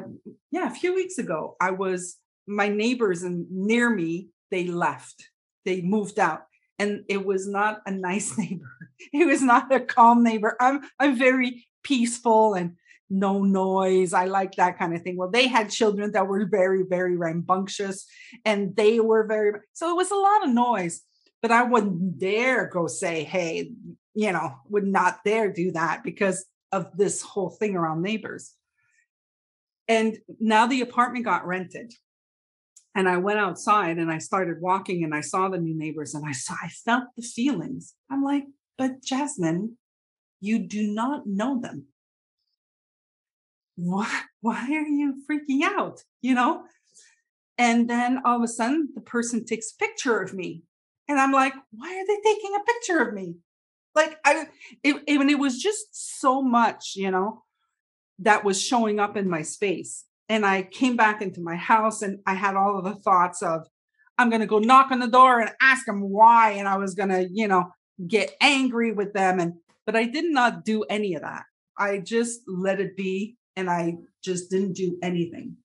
yeah, 0.51 0.69
a 0.69 0.75
few 0.75 0.93
weeks 0.93 1.17
ago, 1.17 1.55
I 1.61 1.71
was, 1.71 2.17
my 2.45 2.67
neighbors 2.67 3.23
and 3.23 3.49
near 3.49 3.89
me, 3.89 4.27
they 4.49 4.65
left, 4.65 5.29
they 5.63 5.81
moved 5.81 6.19
out 6.19 6.41
and 6.81 7.05
it 7.07 7.23
was 7.23 7.47
not 7.47 7.81
a 7.85 7.91
nice 7.91 8.37
neighbor. 8.37 8.75
It 9.13 9.25
was 9.25 9.41
not 9.41 9.73
a 9.73 9.79
calm 9.79 10.23
neighbor. 10.23 10.57
I'm 10.59 10.81
I'm 10.99 11.17
very 11.17 11.67
peaceful 11.83 12.55
and 12.55 12.75
no 13.09 13.43
noise. 13.43 14.13
I 14.13 14.25
like 14.25 14.55
that 14.55 14.79
kind 14.79 14.95
of 14.95 15.01
thing. 15.01 15.17
Well, 15.17 15.29
they 15.29 15.47
had 15.47 15.69
children 15.69 16.13
that 16.13 16.27
were 16.27 16.45
very, 16.45 16.83
very 16.83 17.17
rambunctious 17.17 18.05
and 18.45 18.75
they 18.75 18.99
were 19.01 19.27
very, 19.27 19.59
so 19.73 19.89
it 19.89 19.97
was 19.97 20.11
a 20.11 20.15
lot 20.15 20.45
of 20.45 20.53
noise, 20.53 21.01
but 21.41 21.51
I 21.51 21.63
wouldn't 21.63 22.19
dare 22.19 22.67
go 22.67 22.87
say, 22.87 23.25
hey, 23.25 23.73
you 24.13 24.31
know, 24.31 24.53
would 24.69 24.87
not 24.87 25.25
dare 25.25 25.51
do 25.51 25.71
that 25.73 26.03
because 26.03 26.45
of 26.71 26.95
this 26.95 27.21
whole 27.21 27.49
thing 27.49 27.75
around 27.75 28.01
neighbors. 28.01 28.53
And 29.89 30.17
now 30.39 30.67
the 30.67 30.79
apartment 30.79 31.25
got 31.25 31.45
rented 31.45 31.93
and 32.93 33.07
I 33.07 33.17
went 33.17 33.39
outside 33.39 33.97
and 33.97 34.11
I 34.11 34.17
started 34.17 34.61
walking 34.61 35.03
and 35.03 35.15
I 35.15 35.21
saw 35.21 35.47
the 35.47 35.57
new 35.57 35.77
neighbors 35.77 36.13
and 36.13 36.25
I 36.27 36.33
saw 36.33 36.55
I 36.61 36.67
felt 36.67 37.05
the 37.15 37.23
feelings. 37.23 37.93
I'm 38.09 38.23
like, 38.23 38.43
but 38.77 39.01
Jasmine, 39.01 39.77
you 40.41 40.59
do 40.59 40.87
not 40.87 41.25
know 41.25 41.59
them. 41.61 41.85
Why, 43.75 44.21
why 44.41 44.67
are 44.71 44.87
you 44.87 45.23
freaking 45.29 45.63
out? 45.63 46.03
You 46.21 46.35
know? 46.35 46.63
And 47.57 47.89
then 47.89 48.21
all 48.25 48.37
of 48.37 48.43
a 48.43 48.47
sudden 48.47 48.89
the 48.93 49.01
person 49.01 49.45
takes 49.45 49.71
picture 49.71 50.19
of 50.19 50.33
me. 50.33 50.63
And 51.07 51.19
I'm 51.19 51.31
like, 51.31 51.53
why 51.71 51.89
are 51.89 52.07
they 52.07 52.21
taking 52.23 52.55
a 52.55 52.63
picture 52.63 53.01
of 53.01 53.13
me? 53.13 53.35
Like 53.93 54.17
I 54.25 54.47
it, 54.83 55.03
it, 55.05 55.29
it 55.29 55.39
was 55.39 55.61
just 55.61 56.19
so 56.19 56.41
much, 56.41 56.93
you 56.95 57.11
know, 57.11 57.43
that 58.19 58.43
was 58.43 58.61
showing 58.61 58.99
up 58.99 59.17
in 59.17 59.29
my 59.29 59.41
space 59.41 60.05
and 60.31 60.45
I 60.45 60.63
came 60.63 60.95
back 60.95 61.21
into 61.21 61.41
my 61.41 61.57
house 61.57 62.01
and 62.01 62.19
I 62.25 62.35
had 62.35 62.55
all 62.55 62.77
of 62.77 62.85
the 62.85 62.95
thoughts 62.95 63.43
of, 63.43 63.67
I'm 64.17 64.29
going 64.29 64.39
to 64.39 64.47
go 64.47 64.59
knock 64.59 64.89
on 64.89 64.99
the 64.99 65.07
door 65.07 65.41
and 65.41 65.51
ask 65.61 65.85
them 65.85 65.99
why. 66.09 66.51
And 66.51 66.69
I 66.69 66.77
was 66.77 66.95
going 66.95 67.09
to, 67.09 67.27
you 67.29 67.49
know, 67.49 67.65
get 68.07 68.31
angry 68.39 68.93
with 68.93 69.11
them. 69.11 69.41
And, 69.41 69.55
but 69.85 69.97
I 69.97 70.05
did 70.05 70.31
not 70.31 70.63
do 70.63 70.83
any 70.83 71.15
of 71.15 71.23
that. 71.23 71.43
I 71.77 71.97
just 71.97 72.39
let 72.47 72.79
it 72.79 72.95
be 72.95 73.35
and 73.57 73.69
I 73.69 73.95
just 74.23 74.49
didn't 74.49 74.77
do 74.77 74.97
anything. 75.03 75.57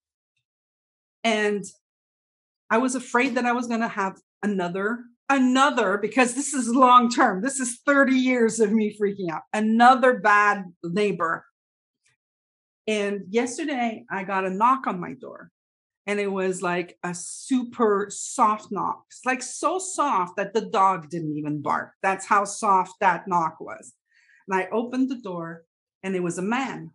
And 1.22 1.64
I 2.68 2.78
was 2.78 2.96
afraid 2.96 3.36
that 3.36 3.46
I 3.46 3.52
was 3.52 3.68
going 3.68 3.82
to 3.82 3.88
have 3.88 4.16
another, 4.42 4.98
another, 5.28 5.96
because 5.96 6.34
this 6.34 6.52
is 6.52 6.74
long 6.74 7.08
term. 7.08 7.40
This 7.40 7.60
is 7.60 7.78
30 7.86 8.16
years 8.16 8.58
of 8.58 8.72
me 8.72 8.98
freaking 9.00 9.30
out, 9.30 9.42
another 9.52 10.18
bad 10.18 10.64
neighbor 10.82 11.44
and 12.86 13.22
yesterday 13.28 14.04
I 14.10 14.24
got 14.24 14.44
a 14.44 14.50
knock 14.50 14.86
on 14.86 15.00
my 15.00 15.14
door 15.14 15.50
and 16.06 16.20
it 16.20 16.30
was 16.30 16.62
like 16.62 16.98
a 17.02 17.12
super 17.14 18.06
soft 18.10 18.70
knock. 18.70 19.04
It's 19.10 19.26
like 19.26 19.42
so 19.42 19.78
soft 19.78 20.36
that 20.36 20.54
the 20.54 20.66
dog 20.66 21.10
didn't 21.10 21.36
even 21.36 21.62
bark. 21.62 21.92
That's 22.02 22.26
how 22.26 22.44
soft 22.44 22.94
that 23.00 23.26
knock 23.26 23.60
was. 23.60 23.92
And 24.46 24.58
I 24.58 24.68
opened 24.70 25.10
the 25.10 25.20
door 25.20 25.64
and 26.04 26.14
it 26.14 26.22
was 26.22 26.38
a 26.38 26.42
man. 26.42 26.92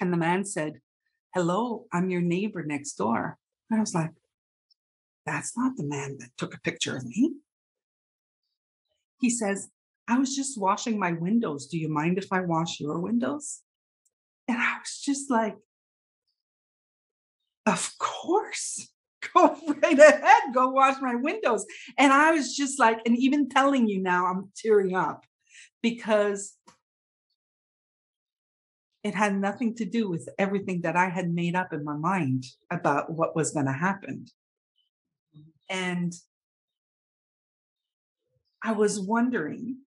And 0.00 0.12
the 0.12 0.16
man 0.16 0.44
said, 0.44 0.80
Hello, 1.34 1.84
I'm 1.92 2.08
your 2.08 2.22
neighbor 2.22 2.62
next 2.64 2.94
door. 2.94 3.36
And 3.70 3.78
I 3.78 3.82
was 3.82 3.94
like, 3.94 4.12
That's 5.26 5.56
not 5.56 5.76
the 5.76 5.84
man 5.84 6.16
that 6.20 6.30
took 6.38 6.54
a 6.54 6.60
picture 6.60 6.96
of 6.96 7.04
me. 7.04 7.34
He 9.20 9.28
says, 9.28 9.68
I 10.08 10.18
was 10.18 10.34
just 10.34 10.58
washing 10.58 10.98
my 10.98 11.12
windows. 11.12 11.66
Do 11.66 11.76
you 11.76 11.90
mind 11.90 12.16
if 12.16 12.32
I 12.32 12.40
wash 12.40 12.80
your 12.80 12.98
windows? 13.00 13.60
And 14.48 14.56
I 14.56 14.78
was 14.80 15.00
just 15.04 15.30
like, 15.30 15.56
of 17.66 17.92
course, 17.98 18.88
go 19.34 19.56
right 19.66 19.98
ahead, 19.98 20.54
go 20.54 20.70
wash 20.70 20.96
my 21.00 21.14
windows. 21.14 21.66
And 21.98 22.12
I 22.12 22.32
was 22.32 22.56
just 22.56 22.78
like, 22.78 22.98
and 23.04 23.16
even 23.16 23.48
telling 23.48 23.88
you 23.88 24.00
now, 24.00 24.26
I'm 24.26 24.50
tearing 24.56 24.96
up 24.96 25.24
because 25.82 26.56
it 29.04 29.14
had 29.14 29.38
nothing 29.38 29.74
to 29.76 29.84
do 29.84 30.08
with 30.08 30.28
everything 30.38 30.80
that 30.82 30.96
I 30.96 31.08
had 31.08 31.30
made 31.30 31.54
up 31.54 31.72
in 31.72 31.84
my 31.84 31.96
mind 31.96 32.44
about 32.70 33.12
what 33.12 33.36
was 33.36 33.52
going 33.52 33.66
to 33.66 33.72
happen. 33.72 34.26
And 35.68 36.12
I 38.62 38.72
was 38.72 38.98
wondering 38.98 39.78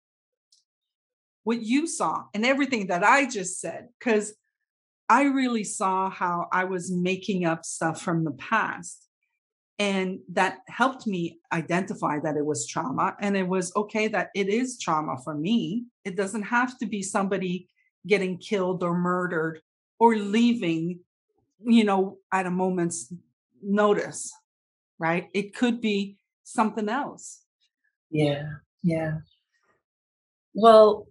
what 1.43 1.61
you 1.61 1.87
saw 1.87 2.25
and 2.33 2.45
everything 2.45 2.87
that 2.87 3.03
I 3.03 3.25
just 3.25 3.59
said, 3.59 3.89
because 3.99 4.33
I 5.11 5.23
really 5.23 5.65
saw 5.65 6.09
how 6.09 6.47
I 6.53 6.63
was 6.63 6.89
making 6.89 7.43
up 7.43 7.65
stuff 7.65 8.01
from 8.01 8.23
the 8.23 8.31
past. 8.31 9.09
And 9.77 10.19
that 10.31 10.59
helped 10.69 11.05
me 11.05 11.41
identify 11.51 12.19
that 12.19 12.37
it 12.37 12.45
was 12.45 12.65
trauma. 12.65 13.17
And 13.19 13.35
it 13.35 13.45
was 13.45 13.75
okay 13.75 14.07
that 14.07 14.29
it 14.33 14.47
is 14.47 14.79
trauma 14.79 15.17
for 15.21 15.35
me. 15.35 15.83
It 16.05 16.15
doesn't 16.15 16.43
have 16.43 16.77
to 16.77 16.85
be 16.85 17.03
somebody 17.03 17.67
getting 18.07 18.37
killed 18.37 18.83
or 18.83 18.97
murdered 18.97 19.59
or 19.99 20.15
leaving, 20.15 21.01
you 21.59 21.83
know, 21.83 22.19
at 22.31 22.45
a 22.45 22.51
moment's 22.51 23.13
notice, 23.61 24.31
right? 24.97 25.27
It 25.33 25.53
could 25.53 25.81
be 25.81 26.19
something 26.45 26.87
else. 26.87 27.41
Yeah, 28.11 28.45
yeah. 28.81 29.17
Well, 30.53 31.07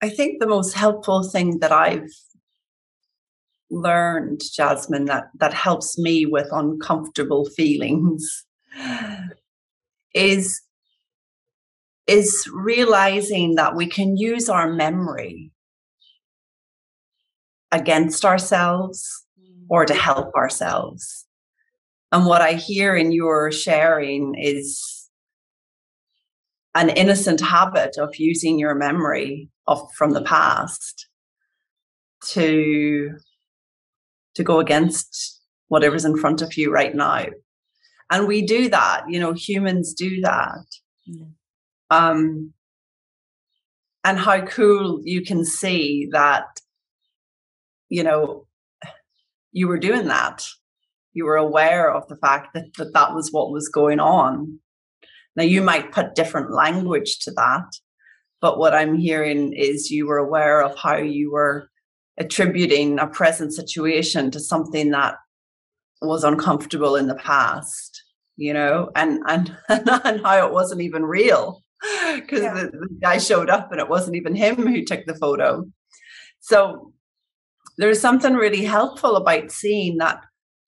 I 0.00 0.08
think 0.08 0.38
the 0.38 0.46
most 0.46 0.74
helpful 0.74 1.24
thing 1.24 1.58
that 1.58 1.72
I've 1.72 2.12
learned, 3.74 4.40
Jasmine, 4.54 5.06
that 5.06 5.24
that 5.38 5.54
helps 5.54 5.98
me 5.98 6.26
with 6.26 6.46
uncomfortable 6.50 7.46
feelings 7.56 8.46
is 10.14 10.60
is 12.06 12.48
realizing 12.52 13.54
that 13.54 13.74
we 13.74 13.86
can 13.86 14.16
use 14.16 14.48
our 14.48 14.70
memory 14.72 15.50
against 17.72 18.24
ourselves 18.24 19.26
or 19.68 19.84
to 19.84 19.94
mm. 19.94 19.98
help 19.98 20.34
ourselves. 20.34 21.26
And 22.12 22.26
what 22.26 22.42
I 22.42 22.52
hear 22.52 22.94
in 22.94 23.10
your 23.10 23.50
sharing 23.50 24.34
is 24.38 25.10
an 26.74 26.90
innocent 26.90 27.40
habit 27.40 27.96
of 27.98 28.16
using 28.16 28.58
your 28.58 28.74
memory 28.74 29.48
of 29.66 29.80
from 29.96 30.10
the 30.10 30.22
past 30.22 31.08
to 32.28 33.16
to 34.34 34.42
go 34.42 34.60
against 34.60 35.40
whatever's 35.68 36.04
in 36.04 36.16
front 36.16 36.42
of 36.42 36.56
you 36.56 36.72
right 36.72 36.94
now. 36.94 37.26
And 38.10 38.26
we 38.26 38.42
do 38.42 38.68
that 38.68 39.04
you 39.08 39.18
know 39.18 39.32
humans 39.32 39.94
do 39.94 40.20
that. 40.22 40.66
Yeah. 41.04 41.26
um 41.90 42.52
and 44.02 44.18
how 44.18 44.44
cool 44.44 45.00
you 45.04 45.22
can 45.22 45.44
see 45.44 46.08
that 46.12 46.60
you 47.88 48.02
know 48.02 48.46
you 49.52 49.68
were 49.68 49.78
doing 49.78 50.08
that. 50.08 50.44
You 51.12 51.26
were 51.26 51.36
aware 51.36 51.92
of 51.92 52.08
the 52.08 52.16
fact 52.16 52.54
that 52.54 52.74
that, 52.76 52.92
that 52.92 53.14
was 53.14 53.30
what 53.30 53.52
was 53.52 53.68
going 53.68 54.00
on. 54.00 54.58
Now 55.36 55.44
you 55.44 55.62
might 55.62 55.92
put 55.92 56.14
different 56.14 56.52
language 56.52 57.18
to 57.20 57.30
that 57.32 57.78
but 58.44 58.58
what 58.58 58.74
I'm 58.74 58.98
hearing 58.98 59.54
is 59.54 59.90
you 59.90 60.06
were 60.06 60.18
aware 60.18 60.60
of 60.62 60.76
how 60.76 60.98
you 60.98 61.32
were 61.32 61.70
attributing 62.18 62.98
a 62.98 63.06
present 63.06 63.52
situation 63.52 64.30
to 64.30 64.40
something 64.40 64.90
that 64.90 65.16
was 66.00 66.24
uncomfortable 66.24 66.96
in 66.96 67.06
the 67.06 67.14
past, 67.14 68.02
you 68.36 68.52
know, 68.52 68.90
and 68.94 69.20
and 69.26 69.56
and 69.68 70.20
how 70.22 70.46
it 70.46 70.52
wasn't 70.52 70.80
even 70.80 71.04
real 71.04 71.62
because 72.14 72.42
yeah. 72.42 72.54
the, 72.54 72.66
the 72.70 72.88
guy 73.02 73.18
showed 73.18 73.50
up 73.50 73.70
and 73.70 73.80
it 73.80 73.88
wasn't 73.88 74.16
even 74.16 74.34
him 74.34 74.56
who 74.56 74.84
took 74.84 75.04
the 75.06 75.14
photo. 75.14 75.64
So 76.40 76.92
there's 77.78 78.00
something 78.00 78.34
really 78.34 78.64
helpful 78.64 79.16
about 79.16 79.50
seeing 79.50 79.98
that 79.98 80.20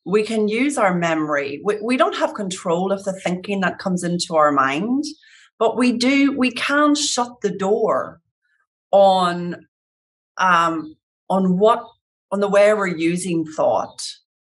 we 0.05 0.23
can 0.23 0.49
use 0.49 0.79
our 0.79 0.95
memory. 0.95 1.61
We, 1.65 1.79
we 1.83 1.97
don't 1.97 2.17
have 2.17 2.35
control 2.35 2.93
of 2.93 3.05
the 3.05 3.13
thinking 3.13 3.61
that 3.61 3.79
comes 3.79 4.05
into 4.05 4.37
our 4.37 4.53
mind, 4.53 5.05
but 5.59 5.77
we 5.77 5.93
do, 5.93 6.37
we 6.37 6.51
can 6.51 6.95
shut 6.95 7.41
the 7.43 7.51
door 7.51 8.21
on 8.93 9.67
um 10.39 10.97
on 11.29 11.59
what 11.59 11.85
on 12.33 12.41
the 12.41 12.49
way 12.49 12.73
we're 12.75 12.87
using 12.87 13.45
thought, 13.45 14.03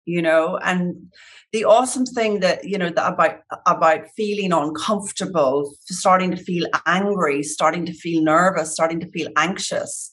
you 0.04 0.22
know, 0.22 0.58
and 0.62 1.12
the 1.52 1.64
awesome 1.64 2.06
thing 2.06 2.40
that 2.40 2.64
you 2.64 2.78
know 2.78 2.90
that 2.90 3.12
about 3.12 3.40
about 3.66 4.08
feeling 4.16 4.52
uncomfortable 4.52 5.74
starting 5.82 6.30
to 6.30 6.36
feel 6.36 6.66
angry 6.86 7.42
starting 7.42 7.86
to 7.86 7.92
feel 7.92 8.22
nervous 8.22 8.72
starting 8.72 8.98
to 8.98 9.08
feel 9.12 9.28
anxious 9.36 10.12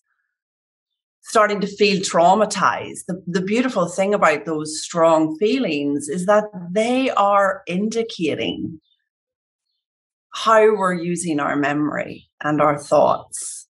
starting 1.23 1.59
to 1.59 1.67
feel 1.67 1.99
traumatized 1.99 3.05
the, 3.07 3.23
the 3.25 3.41
beautiful 3.41 3.87
thing 3.87 4.13
about 4.13 4.45
those 4.45 4.83
strong 4.83 5.35
feelings 5.39 6.07
is 6.09 6.27
that 6.27 6.43
they 6.71 7.09
are 7.09 7.63
indicating 7.65 8.79
how 10.33 10.75
we're 10.75 10.93
using 10.93 11.39
our 11.39 11.55
memory 11.55 12.29
and 12.43 12.61
our 12.61 12.77
thoughts. 12.77 13.60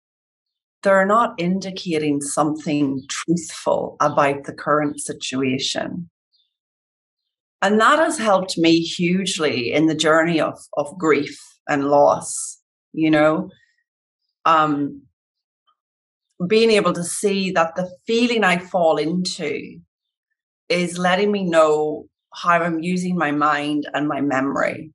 They're 0.84 1.06
not 1.06 1.36
indicating 1.38 2.22
something 2.22 3.04
truthful 3.08 3.98
about 4.00 4.46
the 4.46 4.54
current 4.54 5.00
situation. 5.00 6.10
And 7.62 7.80
that 7.80 8.00
has 8.00 8.18
helped 8.18 8.58
me 8.58 8.80
hugely 8.80 9.72
in 9.72 9.86
the 9.86 9.96
journey 9.96 10.42
of, 10.42 10.58
of 10.78 10.98
grief 10.98 11.40
and 11.70 11.90
loss, 11.90 12.60
you 12.94 13.12
know. 13.12 13.50
Um, 14.46 15.04
being 16.48 16.72
able 16.72 16.94
to 16.94 17.04
see 17.04 17.52
that 17.52 17.76
the 17.76 17.92
feeling 18.08 18.44
I 18.44 18.58
fall 18.58 18.98
into 18.98 19.80
is 20.70 20.98
letting 20.98 21.32
me 21.32 21.44
know 21.44 22.06
how 22.34 22.64
I'm 22.64 22.82
using 22.82 23.16
my 23.16 23.32
mind 23.32 23.88
and 23.94 24.08
my 24.08 24.22
memory. 24.22 24.92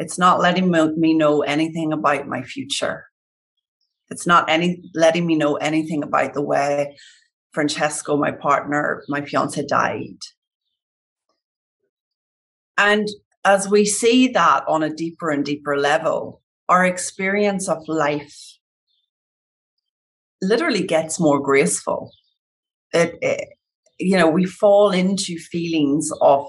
It's 0.00 0.18
not 0.18 0.40
letting 0.40 0.70
me 0.70 1.14
know 1.14 1.42
anything 1.42 1.92
about 1.92 2.26
my 2.26 2.42
future. 2.42 3.04
It's 4.10 4.26
not 4.26 4.48
any 4.48 4.82
letting 4.94 5.26
me 5.26 5.36
know 5.36 5.56
anything 5.56 6.02
about 6.02 6.34
the 6.34 6.42
way 6.42 6.96
Francesco, 7.52 8.16
my 8.16 8.30
partner, 8.30 9.02
my 9.08 9.24
fiance 9.24 9.64
died. 9.66 10.18
And 12.76 13.08
as 13.44 13.68
we 13.68 13.84
see 13.84 14.28
that 14.28 14.64
on 14.68 14.82
a 14.82 14.94
deeper 14.94 15.30
and 15.30 15.44
deeper 15.44 15.76
level, 15.76 16.42
our 16.68 16.84
experience 16.84 17.68
of 17.68 17.88
life 17.88 18.58
literally 20.40 20.86
gets 20.86 21.18
more 21.18 21.40
graceful. 21.40 22.12
It, 22.92 23.16
it, 23.20 23.48
you 23.98 24.16
know, 24.16 24.28
we 24.28 24.46
fall 24.46 24.90
into 24.90 25.36
feelings 25.38 26.10
of 26.20 26.46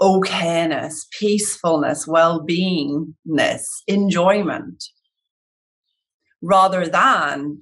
okayness, 0.00 1.06
peacefulness, 1.18 2.06
well 2.06 2.44
beingness, 2.46 3.64
enjoyment, 3.86 4.84
rather 6.42 6.86
than 6.86 7.60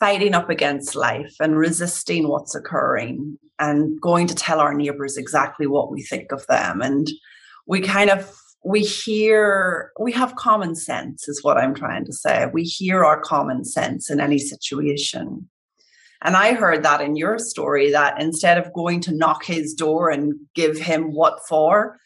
fighting 0.00 0.34
up 0.34 0.48
against 0.48 0.94
life 0.94 1.34
and 1.40 1.58
resisting 1.58 2.28
what's 2.28 2.54
occurring 2.54 3.36
and 3.58 4.00
going 4.00 4.26
to 4.28 4.34
tell 4.34 4.60
our 4.60 4.74
neighbors 4.74 5.16
exactly 5.16 5.66
what 5.66 5.90
we 5.90 6.02
think 6.02 6.30
of 6.30 6.46
them. 6.46 6.80
And 6.80 7.08
we 7.66 7.80
kind 7.80 8.10
of 8.10 8.34
we 8.64 8.80
hear 8.80 9.92
we 10.00 10.12
have 10.12 10.34
common 10.34 10.74
sense 10.74 11.28
is 11.28 11.44
what 11.44 11.56
i'm 11.56 11.72
trying 11.76 12.04
to 12.04 12.12
say 12.12 12.48
we 12.52 12.64
hear 12.64 13.04
our 13.04 13.20
common 13.20 13.64
sense 13.64 14.10
in 14.10 14.20
any 14.20 14.36
situation 14.36 15.48
and 16.22 16.36
I 16.36 16.54
heard 16.54 16.82
that 16.82 17.00
in 17.00 17.16
your 17.16 17.38
story 17.38 17.92
that 17.92 18.20
instead 18.20 18.58
of 18.58 18.72
going 18.72 19.00
to 19.02 19.14
knock 19.14 19.44
his 19.44 19.72
door 19.72 20.10
and 20.10 20.34
give 20.54 20.76
him 20.76 21.12
what 21.12 21.38
for, 21.48 21.98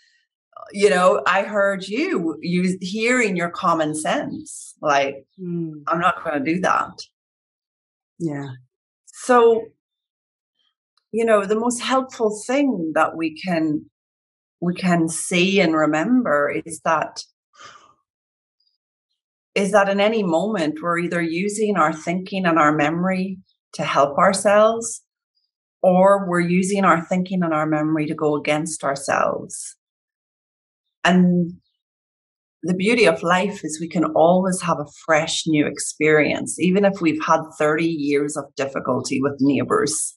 you 0.73 0.89
know, 0.91 1.23
I 1.27 1.43
heard 1.43 1.89
you 1.89 2.37
you 2.41 2.79
hearing 2.81 3.37
your 3.37 3.51
common 3.51 3.95
sense. 3.95 4.75
Like, 4.81 5.27
mm. 5.41 5.73
I'm 5.89 6.01
not 6.01 6.23
going 6.23 6.45
to 6.45 6.55
do 6.55 6.61
that. 6.61 6.99
Yeah. 8.19 8.49
So, 9.07 9.65
you 11.13 11.25
know, 11.25 11.45
the 11.45 11.59
most 11.59 11.81
helpful 11.81 12.41
thing 12.47 12.93
that 12.95 13.17
we 13.17 13.37
can 13.41 13.87
we 14.61 14.75
can 14.75 15.09
see 15.09 15.61
and 15.61 15.75
remember 15.75 16.53
is 16.65 16.81
that 16.85 17.25
is 19.55 19.73
that 19.73 19.89
in 19.89 20.01
any 20.01 20.23
moment 20.23 20.79
we're 20.81 20.99
either 20.99 21.21
using 21.21 21.77
our 21.77 21.93
thinking 21.93 22.47
and 22.47 22.59
our 22.59 22.75
memory 22.75 23.39
to 23.75 23.85
help 23.85 24.17
ourselves, 24.19 25.03
or 25.83 26.29
we're 26.29 26.41
using 26.41 26.85
our 26.85 27.05
thinking 27.05 27.43
and 27.43 27.53
our 27.53 27.67
memory 27.67 28.07
to 28.07 28.15
go 28.15 28.37
against 28.37 28.85
ourselves. 28.85 29.77
And 31.05 31.55
the 32.63 32.75
beauty 32.75 33.07
of 33.07 33.23
life 33.23 33.65
is 33.65 33.81
we 33.81 33.89
can 33.89 34.05
always 34.05 34.61
have 34.63 34.79
a 34.79 34.87
fresh 35.05 35.45
new 35.47 35.67
experience, 35.67 36.61
even 36.61 36.85
if 36.85 37.01
we've 37.01 37.23
had 37.25 37.41
30 37.59 37.85
years 37.85 38.37
of 38.37 38.45
difficulty 38.57 39.21
with 39.21 39.41
neighbors. 39.41 40.17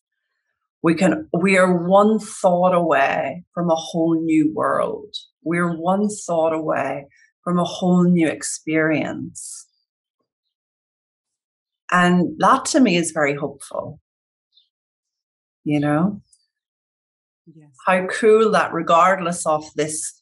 We 0.83 0.93
can 0.93 1.27
we 1.33 1.57
are 1.57 1.87
one 1.87 2.19
thought 2.19 2.75
away 2.75 3.43
from 3.55 3.71
a 3.71 3.75
whole 3.75 4.21
new 4.23 4.53
world. 4.53 5.15
We're 5.43 5.75
one 5.75 6.07
thought 6.09 6.53
away 6.53 7.07
from 7.43 7.57
a 7.57 7.63
whole 7.63 8.03
new 8.03 8.27
experience. 8.27 9.65
And 11.91 12.37
that 12.39 12.65
to 12.65 12.79
me 12.79 12.97
is 12.97 13.11
very 13.11 13.33
hopeful. 13.33 13.99
You 15.63 15.79
know? 15.79 16.21
Yes. 17.47 17.69
How 17.87 18.05
cool 18.07 18.51
that, 18.51 18.73
regardless 18.73 19.45
of 19.47 19.65
this 19.75 20.21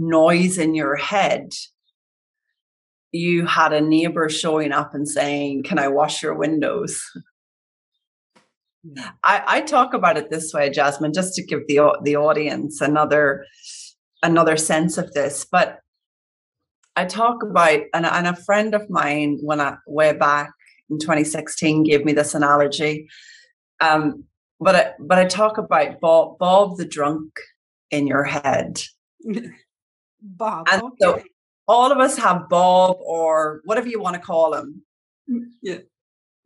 noise 0.00 0.58
in 0.58 0.74
your 0.74 0.96
head, 0.96 1.52
you 3.12 3.46
had 3.46 3.72
a 3.72 3.80
neighbor 3.80 4.28
showing 4.28 4.72
up 4.72 4.94
and 4.94 5.08
saying, 5.08 5.64
Can 5.64 5.78
I 5.78 5.88
wash 5.88 6.22
your 6.22 6.34
windows? 6.34 7.00
Yeah. 8.82 9.10
I, 9.22 9.42
I 9.46 9.60
talk 9.60 9.92
about 9.92 10.16
it 10.16 10.30
this 10.30 10.54
way, 10.54 10.70
Jasmine, 10.70 11.12
just 11.12 11.34
to 11.34 11.44
give 11.44 11.66
the 11.68 11.98
the 12.02 12.16
audience 12.16 12.80
another 12.80 13.44
another 14.22 14.56
sense 14.56 14.96
of 14.96 15.12
this. 15.12 15.44
But 15.50 15.80
I 16.96 17.04
talk 17.04 17.42
about 17.42 17.80
and, 17.92 18.06
and 18.06 18.26
a 18.26 18.36
friend 18.36 18.74
of 18.74 18.88
mine 18.88 19.38
when 19.42 19.60
I 19.60 19.76
way 19.86 20.12
back 20.12 20.52
in 20.88 20.98
2016 20.98 21.84
gave 21.84 22.04
me 22.04 22.12
this 22.12 22.34
analogy. 22.34 23.08
Um, 23.80 24.24
but 24.60 24.74
I, 24.74 24.92
but 24.98 25.18
I 25.18 25.24
talk 25.24 25.56
about 25.58 26.00
Bob, 26.00 26.38
Bob 26.38 26.76
the 26.76 26.84
drunk 26.84 27.32
in 27.90 28.06
your 28.06 28.24
head. 28.24 28.82
Bob. 30.22 30.68
And 30.70 30.82
okay. 30.82 30.96
so 31.00 31.22
all 31.68 31.92
of 31.92 31.98
us 31.98 32.16
have 32.18 32.48
Bob 32.48 32.96
or 33.00 33.60
whatever 33.64 33.88
you 33.88 34.00
want 34.00 34.14
to 34.14 34.20
call 34.20 34.54
him. 34.54 34.82
Mm, 35.30 35.44
yeah. 35.62 35.78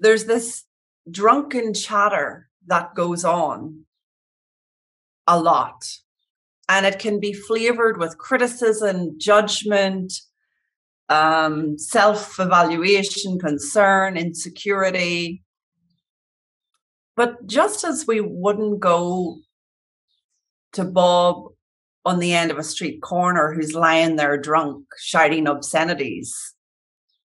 There's 0.00 0.24
this 0.26 0.64
drunken 1.10 1.74
chatter 1.74 2.48
that 2.66 2.94
goes 2.94 3.24
on 3.24 3.84
a 5.26 5.38
lot. 5.38 5.86
And 6.68 6.86
it 6.86 6.98
can 6.98 7.20
be 7.20 7.32
flavored 7.32 7.98
with 7.98 8.18
criticism, 8.18 9.18
judgment, 9.18 10.12
um, 11.08 11.78
self 11.78 12.40
evaluation, 12.40 13.38
concern, 13.38 14.16
insecurity. 14.16 15.42
But 17.16 17.46
just 17.46 17.84
as 17.84 18.06
we 18.06 18.20
wouldn't 18.20 18.80
go 18.80 19.38
to 20.72 20.84
Bob 20.84 21.53
on 22.04 22.18
the 22.18 22.34
end 22.34 22.50
of 22.50 22.58
a 22.58 22.64
street 22.64 23.00
corner 23.00 23.52
who's 23.52 23.74
lying 23.74 24.16
there 24.16 24.36
drunk, 24.36 24.84
shouting 24.98 25.46
obscenities, 25.46 26.54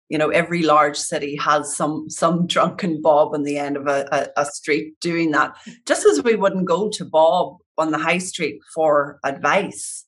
you 0.08 0.18
know, 0.18 0.28
every 0.28 0.62
large 0.62 0.96
city 0.96 1.36
has 1.36 1.74
some 1.74 2.08
some 2.10 2.46
drunken 2.54 3.00
Bob 3.00 3.34
on 3.34 3.44
the 3.44 3.58
end 3.58 3.76
of 3.76 3.86
a, 3.86 4.06
a, 4.12 4.42
a 4.42 4.44
street 4.44 4.98
doing 5.00 5.30
that. 5.30 5.56
Just 5.86 6.06
as 6.06 6.22
we 6.22 6.36
wouldn't 6.36 6.66
go 6.66 6.88
to 6.90 7.04
Bob 7.04 7.58
on 7.78 7.90
the 7.90 7.98
high 7.98 8.18
street 8.18 8.60
for 8.74 9.18
advice, 9.24 10.04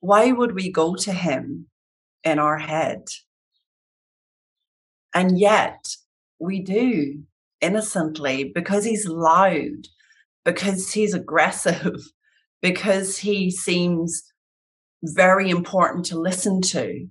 why 0.00 0.32
would 0.32 0.54
we 0.54 0.70
go 0.70 0.94
to 0.94 1.12
him 1.12 1.66
in 2.22 2.38
our 2.38 2.58
head? 2.58 3.08
And 5.14 5.38
yet 5.38 5.96
we 6.38 6.60
do 6.60 7.22
innocently 7.60 8.44
because 8.44 8.84
he's 8.84 9.06
loud, 9.06 9.88
because 10.44 10.92
he's 10.92 11.14
aggressive, 11.14 12.00
because 12.64 13.18
he 13.18 13.50
seems 13.50 14.22
very 15.02 15.50
important 15.50 16.06
to 16.06 16.18
listen 16.18 16.62
to. 16.62 17.06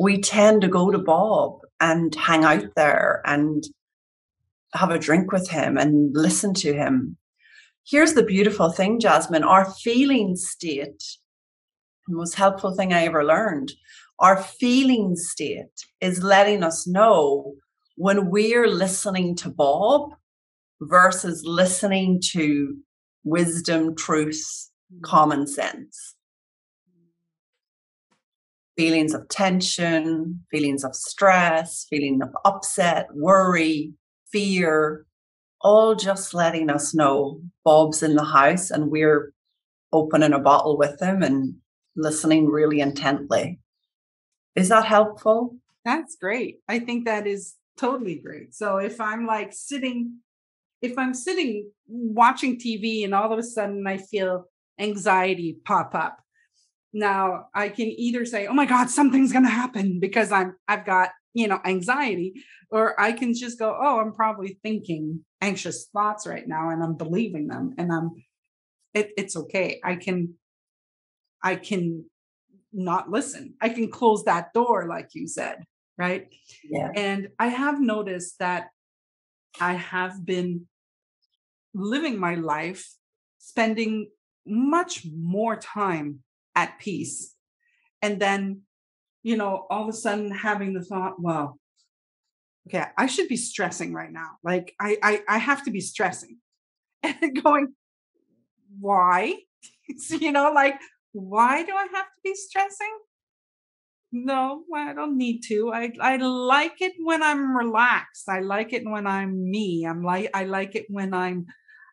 We 0.00 0.20
tend 0.20 0.62
to 0.62 0.68
go 0.68 0.90
to 0.90 0.98
Bob 0.98 1.60
and 1.80 2.12
hang 2.16 2.42
out 2.42 2.64
there 2.74 3.22
and 3.24 3.62
have 4.74 4.90
a 4.90 4.98
drink 4.98 5.30
with 5.30 5.48
him 5.50 5.78
and 5.78 6.16
listen 6.16 6.52
to 6.54 6.74
him. 6.74 7.16
Here's 7.86 8.14
the 8.14 8.24
beautiful 8.24 8.72
thing, 8.72 8.98
Jasmine 8.98 9.44
our 9.44 9.70
feeling 9.70 10.34
state, 10.34 11.04
the 12.08 12.16
most 12.16 12.34
helpful 12.34 12.74
thing 12.74 12.92
I 12.92 13.04
ever 13.04 13.24
learned, 13.24 13.70
our 14.18 14.42
feeling 14.42 15.14
state 15.14 15.86
is 16.00 16.24
letting 16.24 16.64
us 16.64 16.88
know 16.88 17.54
when 17.94 18.30
we're 18.30 18.66
listening 18.66 19.36
to 19.36 19.48
Bob 19.48 20.10
versus 20.80 21.44
listening 21.46 22.20
to 22.32 22.78
wisdom, 23.24 23.96
truth, 23.96 24.70
mm. 24.92 25.02
common 25.02 25.46
sense. 25.46 26.14
Feelings 28.76 29.14
of 29.14 29.28
tension, 29.28 30.44
feelings 30.50 30.84
of 30.84 30.94
stress, 30.94 31.86
feeling 31.88 32.20
of 32.22 32.30
upset, 32.44 33.06
worry, 33.14 33.92
fear, 34.30 35.06
all 35.60 35.94
just 35.94 36.34
letting 36.34 36.70
us 36.70 36.94
know 36.94 37.40
Bob's 37.64 38.02
in 38.02 38.16
the 38.16 38.24
house 38.24 38.70
and 38.70 38.90
we're 38.90 39.32
opening 39.92 40.32
a 40.32 40.38
bottle 40.38 40.76
with 40.76 41.00
him 41.00 41.22
and 41.22 41.54
listening 41.96 42.48
really 42.48 42.80
intently. 42.80 43.60
Is 44.54 44.68
that 44.68 44.84
helpful? 44.84 45.56
That's 45.84 46.16
great. 46.16 46.58
I 46.68 46.80
think 46.80 47.06
that 47.06 47.26
is 47.26 47.54
totally 47.76 48.16
great. 48.16 48.54
So 48.54 48.78
if 48.78 49.00
I'm 49.00 49.26
like 49.26 49.52
sitting, 49.52 50.18
if 50.84 50.98
I'm 50.98 51.14
sitting 51.14 51.70
watching 51.88 52.58
TV 52.58 53.04
and 53.04 53.14
all 53.14 53.32
of 53.32 53.38
a 53.38 53.42
sudden 53.42 53.86
I 53.86 53.96
feel 53.96 54.44
anxiety 54.78 55.56
pop 55.64 55.94
up, 55.94 56.18
now 56.92 57.46
I 57.54 57.70
can 57.70 57.86
either 57.86 58.26
say, 58.26 58.46
"Oh 58.46 58.52
my 58.52 58.66
God, 58.66 58.90
something's 58.90 59.32
going 59.32 59.46
to 59.46 59.50
happen," 59.50 59.98
because 59.98 60.30
I'm 60.30 60.56
I've 60.68 60.84
got 60.84 61.10
you 61.32 61.48
know 61.48 61.58
anxiety, 61.64 62.34
or 62.70 63.00
I 63.00 63.12
can 63.12 63.32
just 63.32 63.58
go, 63.58 63.76
"Oh, 63.80 63.98
I'm 63.98 64.12
probably 64.12 64.58
thinking 64.62 65.24
anxious 65.40 65.88
thoughts 65.92 66.26
right 66.26 66.46
now, 66.46 66.68
and 66.68 66.82
I'm 66.82 66.96
believing 66.96 67.48
them, 67.48 67.74
and 67.78 67.90
I'm 67.90 68.10
it, 68.92 69.12
it's 69.16 69.36
okay. 69.36 69.80
I 69.82 69.96
can 69.96 70.34
I 71.42 71.56
can 71.56 72.04
not 72.72 73.10
listen. 73.10 73.54
I 73.62 73.70
can 73.70 73.90
close 73.90 74.24
that 74.24 74.52
door, 74.52 74.86
like 74.86 75.14
you 75.14 75.26
said, 75.28 75.64
right? 75.96 76.28
Yeah. 76.68 76.90
And 76.94 77.28
I 77.38 77.48
have 77.48 77.80
noticed 77.80 78.38
that 78.40 78.68
I 79.60 79.74
have 79.74 80.26
been 80.26 80.66
living 81.74 82.18
my 82.18 82.34
life 82.36 82.88
spending 83.38 84.10
much 84.46 85.04
more 85.14 85.56
time 85.56 86.20
at 86.54 86.78
peace. 86.78 87.34
And 88.02 88.20
then, 88.20 88.62
you 89.22 89.36
know, 89.36 89.66
all 89.70 89.82
of 89.82 89.88
a 89.88 89.92
sudden 89.92 90.30
having 90.30 90.74
the 90.74 90.84
thought, 90.84 91.20
well, 91.20 91.58
okay, 92.68 92.84
I 92.96 93.06
should 93.06 93.28
be 93.28 93.36
stressing 93.36 93.92
right 93.92 94.12
now. 94.12 94.32
Like 94.42 94.74
I 94.80 94.96
I, 95.02 95.22
I 95.28 95.38
have 95.38 95.64
to 95.64 95.70
be 95.70 95.80
stressing. 95.80 96.38
And 97.02 97.42
going, 97.42 97.74
why? 98.80 99.34
so, 99.98 100.16
you 100.16 100.32
know, 100.32 100.50
like, 100.52 100.76
why 101.12 101.62
do 101.62 101.74
I 101.74 101.86
have 101.92 102.06
to 102.06 102.20
be 102.22 102.34
stressing? 102.34 102.96
no, 104.14 104.62
I 104.72 104.92
don't 104.94 105.18
need 105.18 105.40
to. 105.48 105.72
I 105.72 105.92
I 106.00 106.16
like 106.16 106.80
it 106.80 106.92
when 107.02 107.22
I'm 107.22 107.56
relaxed. 107.56 108.28
I 108.28 108.40
like 108.40 108.72
it 108.72 108.84
when 108.86 109.06
I'm 109.08 109.50
me. 109.50 109.84
I'm 109.84 110.04
like 110.04 110.30
I 110.32 110.44
like 110.44 110.76
it 110.76 110.86
when 110.88 111.12
I'm 111.12 111.46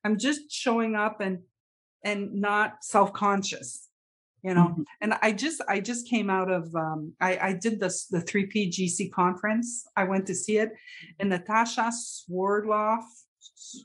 I'm 0.03 0.17
just 0.17 0.51
showing 0.51 0.95
up 0.95 1.21
and 1.21 1.39
and 2.03 2.33
not 2.33 2.83
self-conscious. 2.83 3.87
You 4.43 4.55
know, 4.55 4.69
mm-hmm. 4.69 4.81
and 5.01 5.13
I 5.21 5.33
just 5.33 5.61
I 5.67 5.79
just 5.79 6.07
came 6.07 6.29
out 6.29 6.49
of 6.49 6.73
um 6.75 7.13
I 7.21 7.37
I 7.37 7.53
did 7.53 7.79
this 7.79 8.07
the 8.07 8.19
3pgc 8.19 9.11
conference. 9.11 9.85
I 9.95 10.05
went 10.05 10.25
to 10.27 10.35
see 10.35 10.57
it 10.57 10.71
and 11.19 11.29
Natasha 11.29 11.91
Swerdloff. 11.91 13.03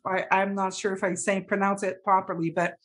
I, 0.07 0.25
I'm 0.31 0.55
not 0.55 0.73
sure 0.73 0.95
if 0.95 1.05
I 1.05 1.13
say 1.15 1.43
pronounce 1.43 1.83
it 1.83 2.03
properly, 2.03 2.51
but 2.51 2.77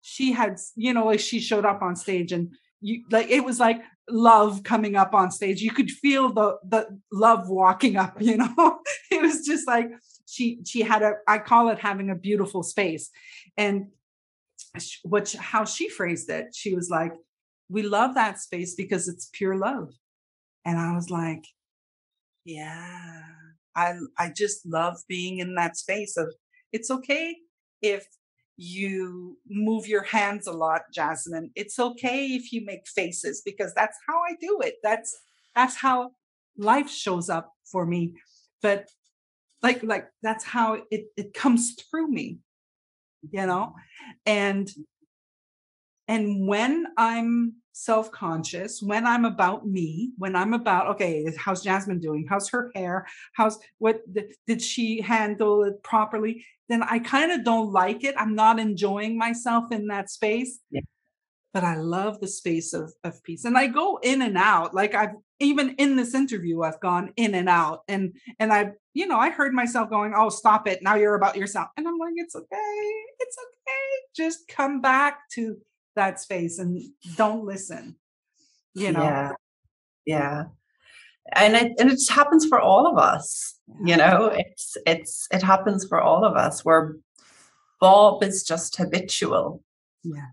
she 0.00 0.32
had, 0.32 0.58
you 0.76 0.94
know, 0.94 1.06
like 1.06 1.20
she 1.20 1.40
showed 1.40 1.66
up 1.66 1.82
on 1.82 1.96
stage 1.96 2.32
and 2.32 2.54
you 2.84 3.02
like 3.10 3.28
it 3.30 3.44
was 3.44 3.58
like 3.58 3.80
love 4.08 4.62
coming 4.62 4.94
up 4.94 5.14
on 5.14 5.30
stage 5.30 5.62
you 5.62 5.70
could 5.70 5.90
feel 5.90 6.32
the 6.32 6.58
the 6.68 7.00
love 7.10 7.48
walking 7.48 7.96
up 7.96 8.14
you 8.20 8.36
know 8.36 8.78
it 9.10 9.22
was 9.22 9.46
just 9.46 9.66
like 9.66 9.88
she 10.34 10.58
she 10.66 10.82
had 10.82 11.02
a 11.02 11.14
i 11.28 11.38
call 11.38 11.68
it 11.68 11.78
having 11.78 12.10
a 12.10 12.14
beautiful 12.14 12.62
space. 12.62 13.10
And 13.56 13.88
what 15.02 15.32
how 15.32 15.64
she 15.64 15.88
phrased 15.88 16.28
it 16.30 16.46
she 16.52 16.74
was 16.74 16.90
like 16.90 17.12
we 17.68 17.82
love 17.82 18.14
that 18.14 18.40
space 18.40 18.74
because 18.74 19.08
it's 19.08 19.30
pure 19.32 19.56
love. 19.56 19.92
And 20.64 20.78
i 20.78 20.94
was 20.94 21.10
like 21.10 21.44
yeah 22.44 23.22
i 23.74 23.94
i 24.18 24.28
just 24.28 24.66
love 24.66 24.96
being 25.08 25.38
in 25.38 25.54
that 25.54 25.76
space 25.76 26.16
of 26.16 26.34
it's 26.72 26.90
okay 26.90 27.36
if 27.80 28.06
you 28.56 29.38
move 29.48 29.88
your 29.88 30.04
hands 30.04 30.46
a 30.46 30.52
lot 30.52 30.82
jasmine. 30.92 31.50
It's 31.56 31.78
okay 31.78 32.26
if 32.26 32.52
you 32.52 32.64
make 32.64 32.86
faces 32.86 33.42
because 33.44 33.72
that's 33.74 33.98
how 34.06 34.18
i 34.28 34.34
do 34.40 34.60
it. 34.62 34.76
That's 34.82 35.10
that's 35.54 35.76
how 35.76 36.12
life 36.56 36.90
shows 36.90 37.28
up 37.28 37.52
for 37.70 37.86
me. 37.86 38.14
But 38.62 38.88
like 39.64 39.82
like 39.82 40.06
that's 40.22 40.44
how 40.44 40.78
it 40.90 41.06
it 41.16 41.34
comes 41.34 41.74
through 41.74 42.08
me 42.08 42.38
you 43.30 43.46
know? 43.46 43.74
And 44.26 44.70
and 46.06 46.46
when 46.46 46.84
i'm 46.98 47.54
self-conscious 47.72 48.82
when 48.82 49.06
i'm 49.06 49.24
about 49.24 49.66
me 49.66 50.12
when 50.18 50.36
i'm 50.36 50.52
about 50.52 50.86
okay 50.86 51.26
how's 51.38 51.62
jasmine 51.62 51.98
doing? 51.98 52.26
How's 52.28 52.50
her 52.50 52.70
hair? 52.74 53.06
How's 53.32 53.58
what 53.78 54.02
did 54.46 54.60
she 54.60 55.00
handle 55.00 55.64
it 55.64 55.82
properly? 55.82 56.44
Then 56.68 56.82
i 56.82 56.98
kind 56.98 57.32
of 57.32 57.42
don't 57.42 57.72
like 57.72 58.04
it. 58.04 58.14
I'm 58.18 58.34
not 58.34 58.58
enjoying 58.58 59.16
myself 59.16 59.72
in 59.72 59.86
that 59.88 60.10
space. 60.10 60.58
Yeah. 60.70 60.82
but 61.54 61.64
i 61.64 61.76
love 61.76 62.20
the 62.20 62.28
space 62.28 62.74
of, 62.74 62.92
of 63.02 63.22
peace. 63.22 63.44
And 63.46 63.56
i 63.56 63.66
go 63.66 63.98
in 64.02 64.20
and 64.20 64.36
out. 64.36 64.74
Like 64.74 64.94
i've 64.94 65.16
even 65.40 65.70
in 65.76 65.96
this 65.96 66.14
interview 66.14 66.62
i've 66.62 66.80
gone 66.80 67.12
in 67.16 67.34
and 67.34 67.48
out 67.48 67.82
and 67.88 68.14
and 68.38 68.52
i 68.52 68.70
you 68.92 69.06
know 69.06 69.18
i 69.18 69.30
heard 69.30 69.52
myself 69.52 69.90
going 69.90 70.12
oh 70.16 70.28
stop 70.28 70.68
it 70.68 70.82
now 70.82 70.94
you're 70.94 71.14
about 71.14 71.36
yourself 71.36 71.68
and 71.76 71.86
i'm 71.86 71.98
like 71.98 72.14
it's 72.16 72.36
okay 72.36 72.92
it's 73.18 73.36
okay 73.38 74.06
just 74.14 74.46
come 74.48 74.80
back 74.80 75.28
to 75.30 75.56
that 75.96 76.20
space 76.20 76.58
and 76.58 76.80
don't 77.16 77.44
listen 77.44 77.96
you 78.74 78.92
know? 78.92 79.02
Yeah 79.02 79.32
yeah 80.06 80.44
and 81.32 81.54
it 81.56 81.72
and 81.78 81.90
it 81.90 82.00
happens 82.08 82.46
for 82.46 82.60
all 82.60 82.86
of 82.86 82.98
us 82.98 83.58
you 83.84 83.96
know 83.96 84.30
it's 84.34 84.76
it's 84.86 85.26
it 85.30 85.42
happens 85.42 85.86
for 85.86 86.00
all 86.00 86.24
of 86.24 86.36
us 86.36 86.64
where 86.64 86.96
bob 87.80 88.22
is 88.22 88.42
just 88.44 88.76
habitual. 88.76 89.62
Yeah 90.02 90.28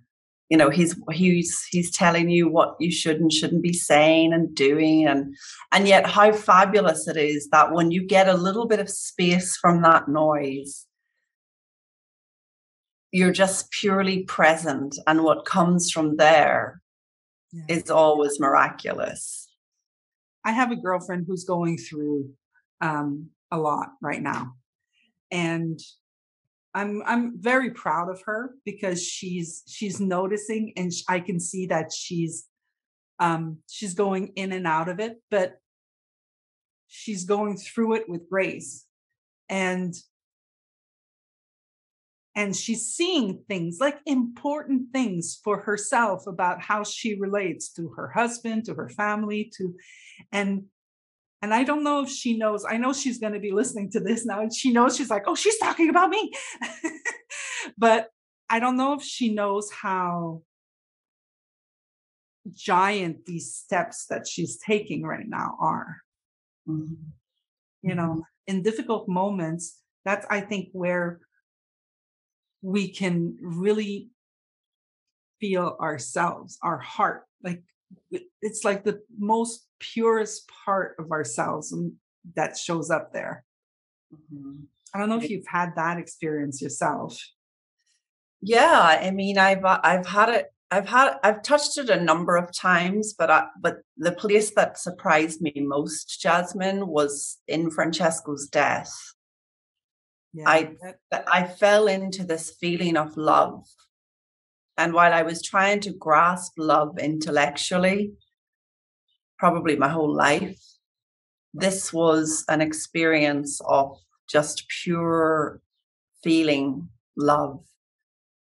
you 0.51 0.57
know 0.57 0.69
he's 0.69 0.95
he's 1.11 1.65
he's 1.71 1.89
telling 1.89 2.29
you 2.29 2.47
what 2.47 2.75
you 2.79 2.91
should 2.91 3.19
and 3.19 3.33
shouldn't 3.33 3.63
be 3.63 3.73
saying 3.73 4.33
and 4.33 4.53
doing 4.53 5.07
and 5.07 5.35
and 5.71 5.87
yet 5.87 6.05
how 6.05 6.31
fabulous 6.31 7.07
it 7.07 7.17
is 7.17 7.47
that 7.51 7.71
when 7.71 7.89
you 7.89 8.05
get 8.05 8.27
a 8.27 8.35
little 8.35 8.67
bit 8.67 8.79
of 8.79 8.89
space 8.89 9.57
from 9.57 9.81
that 9.81 10.07
noise 10.07 10.85
you're 13.11 13.31
just 13.31 13.71
purely 13.71 14.23
present 14.23 14.97
and 15.07 15.23
what 15.23 15.45
comes 15.45 15.91
from 15.91 16.17
there 16.17 16.81
yeah. 17.51 17.63
is 17.67 17.89
always 17.89 18.39
miraculous. 18.39 19.49
I 20.45 20.51
have 20.51 20.71
a 20.71 20.75
girlfriend 20.75 21.25
who's 21.27 21.43
going 21.43 21.77
through 21.77 22.31
um, 22.79 23.29
a 23.51 23.57
lot 23.57 23.89
right 24.01 24.21
now, 24.21 24.53
and 25.29 25.79
I'm 26.73 27.01
I'm 27.05 27.33
very 27.39 27.71
proud 27.71 28.09
of 28.09 28.21
her 28.25 28.55
because 28.65 29.05
she's 29.05 29.63
she's 29.67 29.99
noticing 29.99 30.73
and 30.77 30.91
I 31.09 31.19
can 31.19 31.39
see 31.39 31.65
that 31.67 31.91
she's 31.91 32.47
um, 33.19 33.59
she's 33.69 33.93
going 33.93 34.33
in 34.35 34.51
and 34.51 34.65
out 34.65 34.89
of 34.89 34.99
it, 34.99 35.21
but 35.29 35.59
she's 36.87 37.25
going 37.25 37.57
through 37.57 37.95
it 37.95 38.09
with 38.09 38.29
grace, 38.29 38.85
and 39.47 39.93
and 42.35 42.55
she's 42.55 42.87
seeing 42.87 43.43
things 43.47 43.77
like 43.79 43.99
important 44.05 44.93
things 44.93 45.39
for 45.43 45.59
herself 45.61 46.25
about 46.27 46.61
how 46.61 46.83
she 46.83 47.19
relates 47.19 47.71
to 47.73 47.89
her 47.89 48.09
husband 48.09 48.65
to 48.65 48.73
her 48.73 48.89
family 48.89 49.51
to 49.57 49.75
and 50.31 50.63
and 51.41 51.53
i 51.53 51.63
don't 51.63 51.83
know 51.83 52.01
if 52.01 52.09
she 52.09 52.37
knows 52.37 52.65
i 52.69 52.77
know 52.77 52.93
she's 52.93 53.19
going 53.19 53.33
to 53.33 53.39
be 53.39 53.51
listening 53.51 53.89
to 53.89 53.99
this 53.99 54.25
now 54.25 54.41
and 54.41 54.53
she 54.53 54.71
knows 54.71 54.95
she's 54.95 55.09
like 55.09 55.23
oh 55.27 55.35
she's 55.35 55.57
talking 55.57 55.89
about 55.89 56.09
me 56.09 56.31
but 57.77 58.09
i 58.49 58.59
don't 58.59 58.77
know 58.77 58.93
if 58.93 59.03
she 59.03 59.33
knows 59.33 59.69
how 59.71 60.41
giant 62.51 63.25
these 63.25 63.53
steps 63.53 64.07
that 64.07 64.27
she's 64.27 64.57
taking 64.57 65.03
right 65.03 65.27
now 65.27 65.55
are 65.59 65.97
mm-hmm. 66.67 66.93
you 67.81 67.95
know 67.95 68.09
mm-hmm. 68.11 68.21
in 68.47 68.63
difficult 68.63 69.07
moments 69.07 69.79
that's 70.05 70.25
i 70.29 70.41
think 70.41 70.69
where 70.71 71.19
we 72.61 72.89
can 72.89 73.37
really 73.41 74.09
feel 75.39 75.75
ourselves, 75.81 76.57
our 76.63 76.77
heart. 76.77 77.23
Like 77.43 77.63
it's 78.41 78.63
like 78.63 78.83
the 78.83 79.01
most 79.17 79.67
purest 79.79 80.49
part 80.65 80.95
of 80.99 81.11
ourselves 81.11 81.71
and 81.71 81.93
that 82.35 82.57
shows 82.57 82.89
up 82.89 83.13
there. 83.13 83.43
Mm-hmm. 84.13 84.63
I 84.93 84.99
don't 84.99 85.09
know 85.09 85.17
if 85.17 85.29
you've 85.29 85.47
had 85.47 85.75
that 85.75 85.97
experience 85.97 86.61
yourself. 86.61 87.17
Yeah, 88.41 88.99
I 89.01 89.11
mean, 89.11 89.37
I've 89.37 89.63
uh, 89.63 89.79
I've 89.83 90.05
had 90.05 90.29
it. 90.29 90.53
I've 90.69 90.87
had 90.87 91.17
I've 91.23 91.43
touched 91.43 91.77
it 91.77 91.89
a 91.89 91.99
number 91.99 92.35
of 92.35 92.55
times, 92.55 93.13
but 93.17 93.29
I, 93.29 93.45
but 93.59 93.81
the 93.97 94.11
place 94.11 94.51
that 94.55 94.79
surprised 94.79 95.41
me 95.41 95.53
most, 95.57 96.19
Jasmine, 96.21 96.87
was 96.87 97.37
in 97.47 97.69
Francesco's 97.69 98.47
death. 98.47 98.91
Yeah. 100.33 100.49
I 100.49 100.75
I 101.11 101.43
fell 101.43 101.87
into 101.87 102.23
this 102.23 102.51
feeling 102.59 102.97
of 102.97 103.15
love. 103.15 103.65
And 104.81 104.93
while 104.93 105.13
I 105.13 105.21
was 105.21 105.43
trying 105.43 105.79
to 105.81 105.93
grasp 105.93 106.53
love 106.57 106.97
intellectually, 106.97 108.13
probably 109.37 109.75
my 109.75 109.89
whole 109.89 110.11
life, 110.11 110.59
this 111.53 111.93
was 111.93 112.43
an 112.49 112.61
experience 112.61 113.61
of 113.67 113.95
just 114.27 114.65
pure 114.83 115.61
feeling 116.23 116.89
love. 117.15 117.59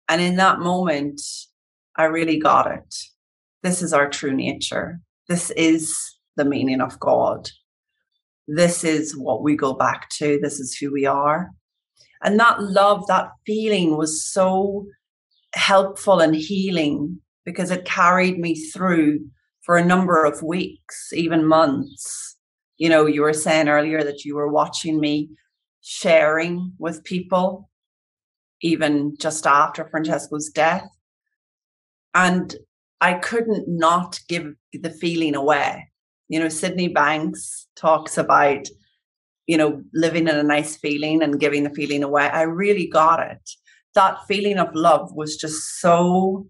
And 0.07 0.21
in 0.21 0.37
that 0.37 0.59
moment, 0.59 1.19
I 1.97 2.05
really 2.05 2.39
got 2.39 2.71
it. 2.71 2.95
This 3.61 3.81
is 3.81 3.91
our 3.91 4.09
true 4.09 4.33
nature. 4.33 5.01
This 5.27 5.51
is 5.57 5.93
the 6.37 6.45
meaning 6.45 6.79
of 6.79 7.01
God. 7.01 7.49
This 8.47 8.85
is 8.85 9.17
what 9.17 9.43
we 9.43 9.57
go 9.57 9.73
back 9.73 10.09
to. 10.19 10.39
This 10.41 10.61
is 10.61 10.73
who 10.73 10.89
we 10.89 11.05
are. 11.05 11.49
And 12.23 12.39
that 12.39 12.63
love, 12.63 13.07
that 13.07 13.31
feeling 13.45 13.97
was 13.97 14.23
so 14.23 14.85
helpful 15.53 16.19
and 16.19 16.35
healing 16.35 17.19
because 17.45 17.71
it 17.71 17.85
carried 17.85 18.39
me 18.39 18.55
through 18.55 19.19
for 19.61 19.77
a 19.77 19.85
number 19.85 20.23
of 20.23 20.41
weeks, 20.41 21.11
even 21.13 21.45
months. 21.45 22.37
You 22.77 22.89
know, 22.89 23.05
you 23.05 23.21
were 23.21 23.33
saying 23.33 23.69
earlier 23.69 24.03
that 24.03 24.25
you 24.25 24.35
were 24.35 24.51
watching 24.51 24.99
me 24.99 25.29
sharing 25.81 26.73
with 26.79 27.03
people, 27.03 27.69
even 28.61 29.15
just 29.19 29.45
after 29.45 29.87
Francesco's 29.89 30.49
death. 30.49 30.87
And 32.13 32.55
I 33.01 33.13
couldn't 33.15 33.67
not 33.67 34.19
give 34.27 34.53
the 34.73 34.89
feeling 34.89 35.35
away. 35.35 35.89
You 36.29 36.39
know, 36.39 36.49
Sydney 36.49 36.87
Banks 36.87 37.67
talks 37.75 38.17
about 38.17 38.67
you 39.47 39.57
know, 39.57 39.83
living 39.93 40.27
in 40.27 40.35
a 40.35 40.43
nice 40.43 40.77
feeling 40.77 41.21
and 41.21 41.39
giving 41.39 41.63
the 41.63 41.69
feeling 41.69 42.03
away. 42.03 42.23
I 42.23 42.43
really 42.43 42.87
got 42.87 43.19
it. 43.19 43.49
That 43.95 44.25
feeling 44.27 44.57
of 44.57 44.73
love 44.73 45.13
was 45.13 45.35
just 45.37 45.79
so 45.79 46.47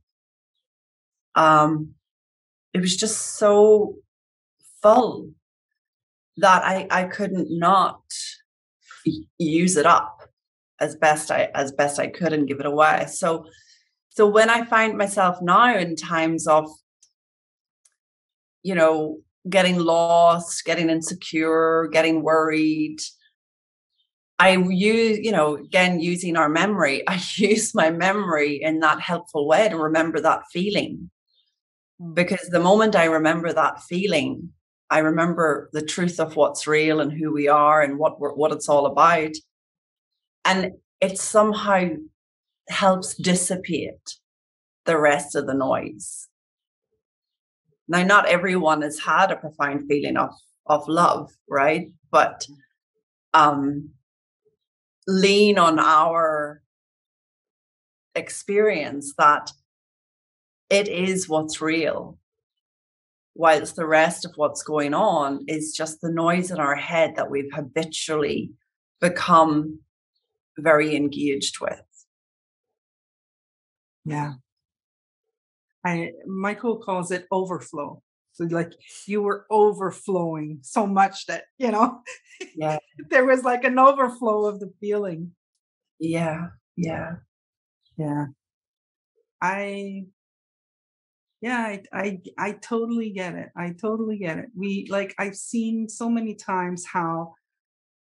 um 1.35 1.95
it 2.73 2.79
was 2.79 2.95
just 2.95 3.37
so 3.37 3.95
full 4.81 5.31
that 6.37 6.63
I 6.63 6.87
I 6.89 7.03
couldn't 7.05 7.47
not 7.49 8.01
use 9.37 9.77
it 9.77 9.85
up 9.85 10.29
as 10.79 10.95
best 10.95 11.31
I 11.31 11.49
as 11.53 11.71
best 11.71 11.99
I 11.99 12.07
could 12.07 12.33
and 12.33 12.47
give 12.47 12.59
it 12.59 12.65
away. 12.65 13.05
So 13.09 13.45
so 14.09 14.27
when 14.27 14.49
I 14.49 14.65
find 14.65 14.97
myself 14.97 15.37
now 15.41 15.75
in 15.77 15.95
times 15.95 16.47
of 16.47 16.69
you 18.63 18.75
know 18.75 19.19
getting 19.49 19.77
lost, 19.77 20.63
getting 20.65 20.89
insecure, 20.89 21.89
getting 21.91 22.23
worried. 22.23 22.97
I 24.39 24.57
use, 24.57 25.19
you 25.19 25.31
know, 25.31 25.55
again, 25.55 25.99
using 25.99 26.35
our 26.35 26.49
memory, 26.49 27.03
I 27.07 27.21
use 27.35 27.73
my 27.73 27.91
memory 27.91 28.61
in 28.61 28.79
that 28.79 28.99
helpful 28.99 29.47
way 29.47 29.69
to 29.69 29.77
remember 29.77 30.19
that 30.21 30.43
feeling. 30.51 31.09
Hmm. 31.99 32.13
Because 32.13 32.47
the 32.49 32.59
moment 32.59 32.95
I 32.95 33.05
remember 33.05 33.53
that 33.53 33.81
feeling, 33.81 34.49
I 34.89 34.99
remember 34.99 35.69
the 35.73 35.81
truth 35.81 36.19
of 36.19 36.35
what's 36.35 36.67
real 36.67 36.99
and 36.99 37.11
who 37.11 37.33
we 37.33 37.47
are 37.47 37.81
and 37.81 37.97
what 37.97 38.15
what 38.19 38.51
it's 38.51 38.69
all 38.69 38.85
about. 38.85 39.31
And 40.45 40.73
it 41.01 41.17
somehow 41.17 41.89
helps 42.69 43.15
dissipate 43.15 44.17
the 44.85 44.97
rest 44.97 45.35
of 45.35 45.47
the 45.47 45.53
noise. 45.53 46.27
Now, 47.87 48.03
not 48.03 48.27
everyone 48.27 48.81
has 48.81 48.99
had 48.99 49.31
a 49.31 49.35
profound 49.35 49.87
feeling 49.87 50.17
of 50.17 50.31
of 50.65 50.87
love, 50.87 51.31
right? 51.49 51.91
But 52.11 52.47
um, 53.33 53.89
lean 55.07 55.57
on 55.57 55.79
our 55.79 56.61
experience 58.15 59.13
that 59.17 59.51
it 60.69 60.87
is 60.87 61.29
what's 61.29 61.61
real, 61.61 62.17
whilst 63.35 63.75
the 63.75 63.85
rest 63.85 64.25
of 64.25 64.33
what's 64.35 64.63
going 64.63 64.93
on 64.93 65.43
is 65.47 65.73
just 65.73 66.01
the 66.01 66.11
noise 66.11 66.51
in 66.51 66.59
our 66.59 66.75
head 66.75 67.15
that 67.15 67.29
we've 67.29 67.51
habitually 67.53 68.51
become 69.01 69.79
very 70.57 70.95
engaged 70.95 71.59
with. 71.59 71.81
Yeah. 74.05 74.33
I 75.85 76.11
Michael 76.25 76.77
calls 76.77 77.11
it 77.11 77.27
overflow. 77.31 78.01
So 78.33 78.45
like 78.45 78.73
you 79.07 79.21
were 79.21 79.45
overflowing 79.49 80.59
so 80.61 80.87
much 80.87 81.27
that, 81.27 81.45
you 81.57 81.71
know, 81.71 82.01
yeah. 82.55 82.77
there 83.09 83.25
was 83.25 83.43
like 83.43 83.63
an 83.63 83.79
overflow 83.79 84.45
of 84.45 84.59
the 84.59 84.71
feeling. 84.79 85.31
Yeah. 85.99 86.47
Yeah. 86.75 87.17
Yeah. 87.97 88.27
I 89.41 90.05
yeah, 91.41 91.59
I, 91.59 91.83
I 91.91 92.21
I 92.37 92.51
totally 92.53 93.09
get 93.09 93.35
it. 93.35 93.49
I 93.55 93.71
totally 93.71 94.17
get 94.17 94.37
it. 94.37 94.45
We 94.55 94.87
like 94.89 95.13
I've 95.19 95.35
seen 95.35 95.89
so 95.89 96.09
many 96.09 96.35
times 96.35 96.85
how 96.85 97.35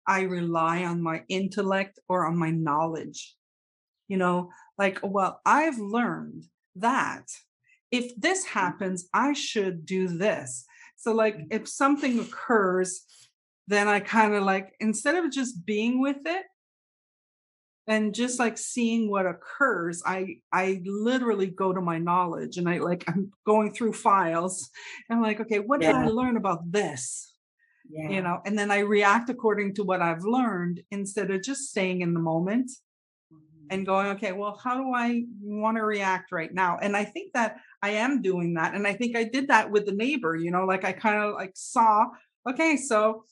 I 0.06 0.22
rely 0.22 0.84
on 0.84 1.00
my 1.00 1.22
intellect 1.28 1.98
or 2.08 2.26
on 2.26 2.36
my 2.36 2.50
knowledge. 2.50 3.34
You 4.08 4.18
know, 4.18 4.50
like 4.76 5.00
well, 5.02 5.40
I've 5.46 5.78
learned 5.78 6.44
that 6.76 7.28
if 7.90 8.14
this 8.16 8.44
mm. 8.44 8.50
happens, 8.50 9.08
I 9.12 9.32
should 9.32 9.86
do 9.86 10.08
this. 10.08 10.64
So, 10.96 11.12
like, 11.12 11.36
mm. 11.36 11.46
if 11.50 11.68
something 11.68 12.18
occurs, 12.18 13.04
then 13.66 13.88
I 13.88 14.00
kind 14.00 14.34
of 14.34 14.42
like, 14.42 14.74
instead 14.80 15.16
of 15.16 15.30
just 15.30 15.64
being 15.64 16.00
with 16.00 16.18
it 16.26 16.44
and 17.86 18.14
just 18.14 18.38
like 18.38 18.58
seeing 18.58 19.10
what 19.10 19.26
occurs, 19.26 20.02
I 20.06 20.36
I 20.52 20.82
literally 20.84 21.48
go 21.48 21.72
to 21.72 21.80
my 21.80 21.98
knowledge 21.98 22.56
and 22.56 22.68
I 22.68 22.78
like 22.78 23.04
I'm 23.08 23.32
going 23.46 23.72
through 23.72 23.94
files 23.94 24.70
and 25.08 25.16
I'm 25.16 25.22
like, 25.22 25.40
okay, 25.40 25.58
what 25.58 25.82
yeah. 25.82 25.92
did 25.92 26.02
I 26.02 26.06
learn 26.06 26.36
about 26.36 26.70
this? 26.70 27.34
Yeah. 27.88 28.10
You 28.10 28.22
know, 28.22 28.40
and 28.46 28.56
then 28.56 28.70
I 28.70 28.80
react 28.80 29.30
according 29.30 29.74
to 29.74 29.82
what 29.82 30.00
I've 30.00 30.22
learned 30.22 30.82
instead 30.92 31.30
of 31.32 31.42
just 31.42 31.70
staying 31.70 32.02
in 32.02 32.14
the 32.14 32.20
moment 32.20 32.70
and 33.70 33.86
going, 33.86 34.08
okay, 34.08 34.32
well, 34.32 34.60
how 34.62 34.76
do 34.76 34.92
I 34.92 35.22
want 35.40 35.76
to 35.76 35.84
react 35.84 36.32
right 36.32 36.52
now? 36.52 36.78
And 36.82 36.96
I 36.96 37.04
think 37.04 37.32
that 37.34 37.56
I 37.82 37.90
am 37.90 38.20
doing 38.20 38.54
that. 38.54 38.74
And 38.74 38.86
I 38.86 38.92
think 38.94 39.16
I 39.16 39.24
did 39.24 39.48
that 39.48 39.70
with 39.70 39.86
the 39.86 39.92
neighbor, 39.92 40.36
you 40.36 40.50
know, 40.50 40.64
like 40.66 40.84
I 40.84 40.92
kind 40.92 41.22
of 41.22 41.34
like 41.34 41.52
saw, 41.54 42.06
okay, 42.48 42.76
so 42.76 43.24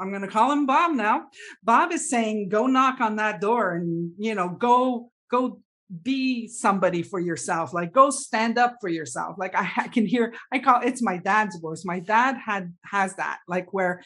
I'm 0.00 0.10
going 0.10 0.22
to 0.22 0.28
call 0.28 0.52
him 0.52 0.64
Bob 0.64 0.92
now. 0.94 1.26
Bob 1.64 1.92
is 1.92 2.08
saying, 2.08 2.50
go 2.50 2.68
knock 2.68 3.00
on 3.00 3.16
that 3.16 3.40
door 3.40 3.74
and, 3.74 4.12
you 4.16 4.36
know, 4.36 4.48
go, 4.48 5.10
go 5.28 5.60
be 6.02 6.46
somebody 6.46 7.02
for 7.02 7.18
yourself 7.18 7.72
like 7.72 7.94
go 7.94 8.10
stand 8.10 8.58
up 8.58 8.76
for 8.78 8.90
yourself 8.90 9.36
like 9.38 9.54
I, 9.54 9.70
I, 9.78 9.88
can 9.88 10.04
hear 10.04 10.34
i 10.52 10.58
call 10.58 10.82
it's 10.82 11.00
my 11.00 11.16
dad's 11.16 11.58
voice 11.58 11.82
my 11.82 11.98
dad 11.98 12.36
had 12.36 12.74
has 12.84 13.14
that 13.14 13.38
like 13.48 13.72
where 13.72 14.02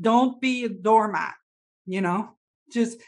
don't 0.00 0.40
be 0.40 0.64
a 0.64 0.70
doormat 0.70 1.34
you 1.84 2.00
know 2.00 2.30
just 2.72 2.98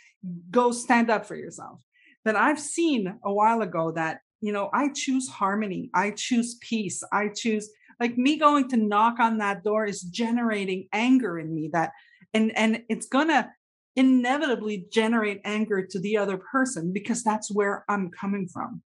go 0.50 0.72
stand 0.72 1.10
up 1.10 1.24
for 1.24 1.36
yourself 1.36 1.80
but 2.28 2.36
i've 2.36 2.60
seen 2.60 3.18
a 3.24 3.32
while 3.32 3.62
ago 3.62 3.90
that 3.90 4.20
you 4.42 4.52
know 4.52 4.68
i 4.74 4.90
choose 4.94 5.26
harmony 5.28 5.88
i 5.94 6.10
choose 6.10 6.56
peace 6.60 7.02
i 7.10 7.28
choose 7.28 7.70
like 8.00 8.18
me 8.18 8.36
going 8.36 8.68
to 8.68 8.76
knock 8.76 9.18
on 9.18 9.38
that 9.38 9.64
door 9.64 9.86
is 9.86 10.02
generating 10.02 10.86
anger 10.92 11.38
in 11.38 11.54
me 11.54 11.70
that 11.72 11.92
and 12.34 12.54
and 12.56 12.82
it's 12.90 13.06
gonna 13.06 13.50
inevitably 13.98 14.86
generate 14.92 15.40
anger 15.44 15.84
to 15.84 15.98
the 15.98 16.16
other 16.16 16.38
person 16.38 16.92
because 16.92 17.24
that's 17.24 17.50
where 17.50 17.84
I'm 17.88 18.10
coming 18.10 18.46
from. 18.46 18.80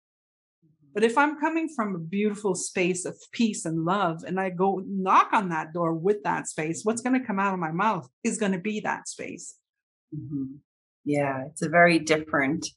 But 0.93 1.03
if 1.03 1.17
I'm 1.17 1.39
coming 1.39 1.67
from 1.67 1.95
a 1.95 1.99
beautiful 1.99 2.53
space 2.53 3.05
of 3.05 3.17
peace 3.31 3.65
and 3.65 3.85
love, 3.85 4.23
and 4.23 4.39
I 4.39 4.51
go 4.51 4.83
knock 4.85 5.29
on 5.33 5.49
that 5.49 5.73
door 5.73 5.95
with 5.95 6.21
that 6.23 6.47
space, 6.47 6.81
what's 6.83 7.01
going 7.01 7.19
to 7.19 7.25
come 7.25 7.39
out 7.39 7.53
of 7.53 7.59
my 7.59 7.71
mouth 7.71 8.07
is 8.23 8.37
going 8.37 8.51
to 8.51 8.59
be 8.59 8.81
that 8.81 9.07
space. 9.07 9.55
Mm-hmm. 10.15 10.57
Yeah, 11.05 11.45
it's 11.45 11.63
a 11.63 11.69
very 11.69 11.97
different 11.97 12.67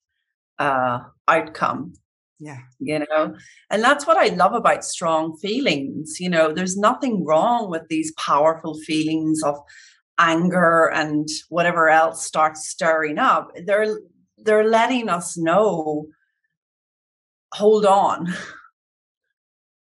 uh, 0.63 0.99
outcome. 1.29 1.95
Yeah. 2.39 2.59
You 2.81 3.01
know, 3.01 3.37
and 3.71 3.83
that's 3.83 4.07
what 4.07 4.17
I 4.17 4.35
love 4.35 4.53
about 4.53 4.85
strong 4.85 5.37
feelings. 5.37 6.19
You 6.19 6.29
know, 6.29 6.53
there's 6.53 6.77
nothing 6.77 7.25
wrong 7.25 7.71
with 7.71 7.83
these 7.89 8.13
powerful 8.19 8.75
feelings 8.81 9.43
of 9.45 9.57
anger 10.19 10.91
and 10.91 11.29
whatever 11.49 11.89
else 11.89 12.25
starts 12.25 12.69
stirring 12.69 13.19
up 13.19 13.51
they're 13.67 13.99
they're 14.39 14.69
letting 14.69 15.09
us 15.09 15.39
know 15.39 16.07
hold 17.55 17.87
on 17.87 18.33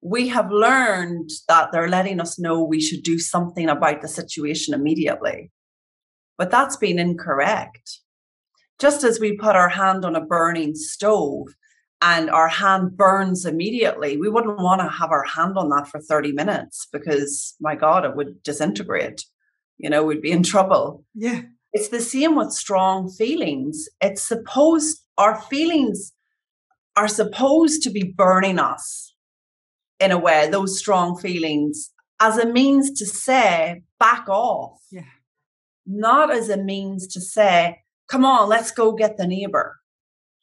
we 0.01 0.27
have 0.27 0.51
learned 0.51 1.29
that 1.47 1.69
they're 1.71 1.89
letting 1.89 2.19
us 2.19 2.39
know 2.39 2.63
we 2.63 2.81
should 2.81 3.03
do 3.03 3.19
something 3.19 3.69
about 3.69 4.01
the 4.01 4.07
situation 4.07 4.73
immediately 4.73 5.51
but 6.37 6.49
that's 6.49 6.77
been 6.77 6.99
incorrect 6.99 7.99
just 8.79 9.03
as 9.03 9.19
we 9.19 9.37
put 9.37 9.55
our 9.55 9.69
hand 9.69 10.05
on 10.05 10.15
a 10.15 10.25
burning 10.25 10.75
stove 10.75 11.47
and 12.01 12.29
our 12.29 12.47
hand 12.47 12.95
burns 12.95 13.45
immediately, 13.45 14.17
we 14.17 14.29
wouldn't 14.29 14.59
want 14.59 14.81
to 14.81 14.87
have 14.87 15.11
our 15.11 15.23
hand 15.23 15.57
on 15.57 15.69
that 15.69 15.87
for 15.87 15.99
30 15.99 16.33
minutes 16.33 16.87
because, 16.91 17.55
my 17.59 17.75
God, 17.75 18.05
it 18.05 18.15
would 18.15 18.43
disintegrate 18.43 19.23
you 19.77 19.89
know, 19.89 20.03
we'd 20.03 20.21
be 20.21 20.31
in 20.31 20.43
trouble. 20.43 21.03
Yeah. 21.13 21.41
It's 21.73 21.89
the 21.89 22.01
same 22.01 22.35
with 22.35 22.51
strong 22.51 23.09
feelings. 23.09 23.87
It's 24.01 24.23
supposed, 24.23 25.03
our 25.17 25.39
feelings 25.41 26.13
are 26.95 27.07
supposed 27.07 27.83
to 27.83 27.89
be 27.89 28.03
burning 28.03 28.59
us 28.59 29.13
in 29.99 30.11
a 30.11 30.17
way, 30.17 30.47
those 30.49 30.77
strong 30.77 31.17
feelings, 31.17 31.91
as 32.19 32.37
a 32.37 32.45
means 32.45 32.91
to 32.99 33.05
say, 33.05 33.83
back 33.99 34.27
off. 34.29 34.79
Yeah. 34.91 35.01
Not 35.85 36.31
as 36.31 36.49
a 36.49 36.57
means 36.57 37.07
to 37.07 37.21
say, 37.21 37.79
come 38.07 38.25
on, 38.25 38.49
let's 38.49 38.71
go 38.71 38.93
get 38.93 39.17
the 39.17 39.27
neighbor. 39.27 39.77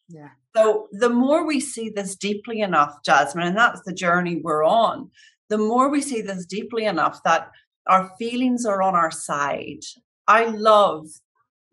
Yeah. 0.09 0.31
So 0.57 0.89
the 0.93 1.11
more 1.11 1.47
we 1.47 1.61
see 1.61 1.89
this 1.89 2.15
deeply 2.15 2.61
enough, 2.61 2.97
Jasmine, 3.05 3.49
and 3.49 3.57
that's 3.57 3.83
the 3.85 3.93
journey 3.93 4.41
we're 4.43 4.65
on, 4.65 5.11
the 5.49 5.59
more 5.59 5.91
we 5.91 6.01
see 6.01 6.21
this 6.21 6.47
deeply 6.47 6.85
enough 6.85 7.21
that 7.25 7.51
our 7.87 8.11
feelings 8.19 8.65
are 8.65 8.83
on 8.83 8.95
our 8.95 9.11
side. 9.11 9.81
I 10.27 10.45
love 10.45 11.09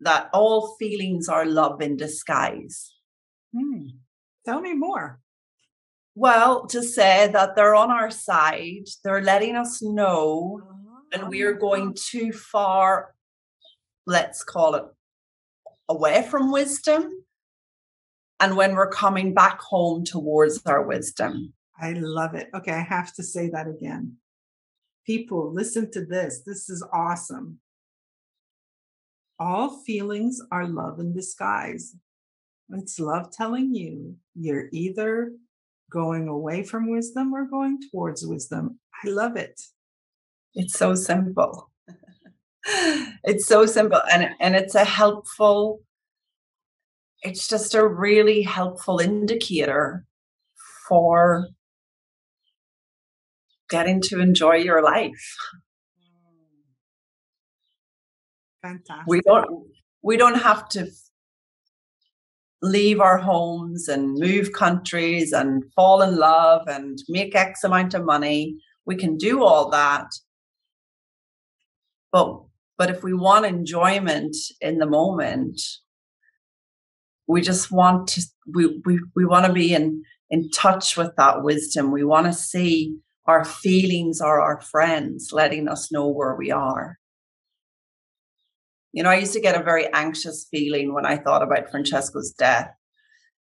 that 0.00 0.28
all 0.32 0.76
feelings 0.78 1.28
are 1.28 1.46
love 1.46 1.80
in 1.80 1.96
disguise. 1.96 2.94
Hmm. 3.56 3.86
Tell 4.44 4.60
me 4.60 4.74
more. 4.74 5.20
Well, 6.14 6.66
to 6.66 6.82
say 6.82 7.28
that 7.32 7.54
they're 7.54 7.74
on 7.74 7.90
our 7.90 8.10
side, 8.10 8.88
they're 9.04 9.22
letting 9.22 9.56
us 9.56 9.80
know, 9.80 10.60
and 11.12 11.28
we 11.28 11.42
are 11.42 11.54
going 11.54 11.94
ah. 11.96 12.00
too 12.10 12.32
far, 12.32 13.14
let's 14.06 14.42
call 14.42 14.74
it 14.74 14.84
away 15.88 16.26
from 16.28 16.52
wisdom. 16.52 17.24
And 18.40 18.56
when 18.56 18.74
we're 18.74 18.90
coming 18.90 19.34
back 19.34 19.60
home 19.60 20.04
towards 20.04 20.60
our 20.66 20.82
wisdom. 20.82 21.52
I 21.80 21.92
love 21.92 22.34
it. 22.34 22.48
Okay, 22.54 22.72
I 22.72 22.80
have 22.80 23.14
to 23.14 23.22
say 23.22 23.48
that 23.50 23.68
again. 23.68 24.16
People, 25.06 25.52
listen 25.52 25.90
to 25.92 26.04
this. 26.04 26.42
This 26.44 26.68
is 26.68 26.84
awesome. 26.92 27.58
All 29.38 29.82
feelings 29.84 30.40
are 30.52 30.66
love 30.66 31.00
in 31.00 31.12
disguise. 31.14 31.96
It's 32.70 33.00
love 33.00 33.32
telling 33.32 33.74
you 33.74 34.16
you're 34.34 34.68
either 34.72 35.32
going 35.90 36.28
away 36.28 36.62
from 36.62 36.90
wisdom 36.90 37.34
or 37.34 37.46
going 37.46 37.80
towards 37.90 38.26
wisdom. 38.26 38.78
I 39.04 39.08
love 39.08 39.36
it. 39.36 39.60
It's 40.54 40.78
so 40.78 40.94
simple. 40.94 41.71
It's 43.24 43.46
so 43.46 43.66
simple 43.66 44.00
and 44.12 44.28
and 44.40 44.54
it's 44.54 44.74
a 44.74 44.84
helpful 44.84 45.80
it's 47.22 47.48
just 47.48 47.74
a 47.74 47.86
really 47.86 48.42
helpful 48.42 48.98
indicator 48.98 50.04
for 50.88 51.46
getting 53.72 54.00
to 54.02 54.20
enjoy 54.20 54.56
your 54.56 54.82
life. 54.82 55.36
Fantastic. 58.62 59.06
We 59.06 59.20
don't 59.22 59.66
we 60.02 60.16
don't 60.16 60.40
have 60.40 60.68
to 60.70 60.88
leave 62.60 63.00
our 63.00 63.18
homes 63.18 63.88
and 63.88 64.14
move 64.14 64.52
countries 64.52 65.32
and 65.32 65.64
fall 65.74 66.02
in 66.02 66.16
love 66.16 66.68
and 66.68 66.98
make 67.08 67.34
X 67.34 67.64
amount 67.64 67.94
of 67.94 68.04
money. 68.04 68.56
We 68.84 68.94
can 68.96 69.16
do 69.16 69.42
all 69.42 69.70
that. 69.70 70.06
But 72.12 72.42
but 72.78 72.90
if 72.90 73.02
we 73.02 73.14
want 73.14 73.46
enjoyment 73.46 74.36
in 74.60 74.78
the 74.78 74.86
moment, 74.86 75.60
we 77.26 77.40
just 77.40 77.70
want 77.70 78.08
to 78.08 78.22
we 78.54 78.80
we, 78.84 79.00
we 79.14 79.24
want 79.24 79.46
to 79.46 79.52
be 79.52 79.74
in 79.74 80.02
in 80.30 80.50
touch 80.50 80.96
with 80.96 81.14
that 81.16 81.42
wisdom. 81.42 81.92
We 81.92 82.04
want 82.04 82.26
to 82.26 82.32
see 82.32 82.96
our 83.26 83.44
feelings 83.44 84.20
are 84.20 84.40
our 84.40 84.60
friends, 84.60 85.30
letting 85.32 85.68
us 85.68 85.92
know 85.92 86.08
where 86.08 86.34
we 86.34 86.50
are. 86.50 86.98
You 88.92 89.02
know, 89.02 89.10
I 89.10 89.16
used 89.16 89.32
to 89.34 89.40
get 89.40 89.58
a 89.58 89.64
very 89.64 89.90
anxious 89.92 90.46
feeling 90.50 90.92
when 90.92 91.06
I 91.06 91.16
thought 91.16 91.42
about 91.42 91.70
Francesco's 91.70 92.32
death. 92.32 92.70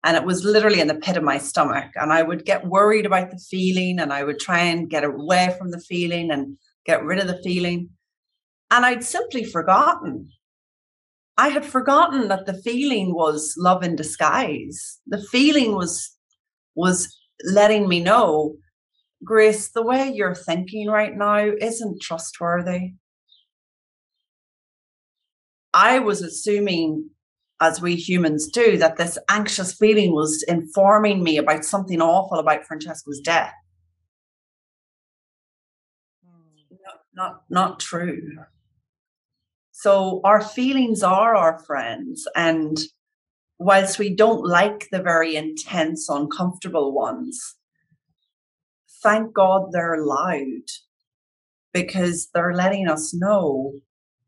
And 0.04 0.18
it 0.18 0.24
was 0.24 0.44
literally 0.44 0.80
in 0.80 0.88
the 0.88 0.96
pit 0.96 1.18
of 1.18 1.24
my 1.24 1.38
stomach. 1.38 1.92
And 1.96 2.12
I 2.12 2.24
would 2.24 2.46
get 2.46 2.66
worried 2.66 3.06
about 3.06 3.32
the 3.32 3.38
feeling 3.38 4.00
and 4.00 4.12
I 4.12 4.24
would 4.24 4.40
try 4.40 4.60
and 4.60 4.90
get 4.90 5.04
away 5.04 5.56
from 5.58 5.72
the 5.72 5.80
feeling 5.80 6.32
and 6.32 6.58
get 6.86 7.04
rid 7.04 7.20
of 7.20 7.28
the 7.28 7.42
feeling. 7.44 7.90
And 8.72 8.86
I'd 8.86 9.04
simply 9.04 9.44
forgotten. 9.44 10.30
I 11.38 11.50
had 11.50 11.66
forgotten 11.66 12.28
that 12.30 12.46
the 12.46 12.54
feeling 12.54 13.14
was 13.14 13.54
love 13.58 13.84
in 13.84 13.96
disguise. 13.96 15.00
The 15.08 15.22
feeling 15.22 15.76
was 15.76 16.18
was 16.76 17.16
letting 17.44 17.88
me 17.88 18.02
know 18.02 18.56
Grace, 19.24 19.70
the 19.70 19.84
way 19.84 20.12
you're 20.12 20.36
thinking 20.36 20.88
right 20.88 21.16
now 21.16 21.38
isn't 21.38 22.02
trustworthy. 22.02 22.94
I 25.74 26.00
was 26.00 26.22
assuming, 26.22 27.12
as 27.62 27.82
we 27.82 27.96
humans 27.96 28.48
do, 28.48 28.78
that 28.78 28.98
this 28.98 29.18
anxious 29.30 29.74
feeling 29.74 30.12
was 30.12 30.44
informing 30.48 31.24
me 31.24 31.38
about 31.38 31.64
something 31.64 32.02
awful 32.02 32.40
about 32.40 32.66
Francesco's 32.66 33.20
death. 33.20 33.54
Hmm. 36.26 36.76
Not, 36.84 37.00
not, 37.14 37.44
not 37.50 37.80
true. 37.80 38.38
So 39.82 40.22
our 40.24 40.44
feelings 40.44 41.02
are 41.02 41.36
our 41.36 41.58
friends. 41.58 42.28
And 42.36 42.78
whilst 43.58 43.98
we 43.98 44.16
don't 44.16 44.46
like 44.46 44.88
the 44.92 45.02
very 45.02 45.36
intense, 45.36 46.08
uncomfortable 46.08 46.94
ones, 46.94 47.56
thank 49.02 49.34
God 49.34 49.72
they're 49.72 50.06
loud 50.06 50.68
because 51.74 52.30
they're 52.32 52.54
letting 52.54 52.88
us 52.88 53.12
know 53.12 53.74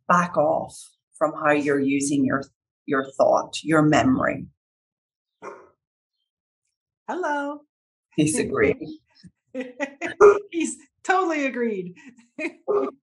back 0.07 0.35
off 0.37 0.75
from 1.19 1.33
how 1.33 1.51
you're 1.51 1.79
using 1.79 2.25
your 2.25 2.41
your 2.87 3.05
thought, 3.15 3.53
your 3.61 3.83
memory. 3.83 4.47
Hello. 7.07 7.59
He's 8.15 8.39
agreed. 8.39 8.77
He's 10.49 10.77
totally 11.03 11.45
agreed. 11.45 11.93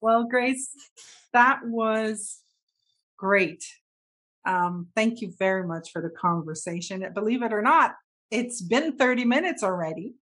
well, 0.00 0.24
Grace, 0.28 0.70
that 1.32 1.60
was 1.64 2.40
great. 3.18 3.64
Um, 4.46 4.88
thank 4.94 5.20
you 5.20 5.32
very 5.38 5.66
much 5.66 5.90
for 5.92 6.02
the 6.02 6.10
conversation. 6.10 7.04
Believe 7.14 7.42
it 7.42 7.52
or 7.52 7.62
not, 7.62 7.94
it's 8.30 8.62
been 8.62 8.96
30 8.96 9.24
minutes 9.24 9.62
already 9.62 10.14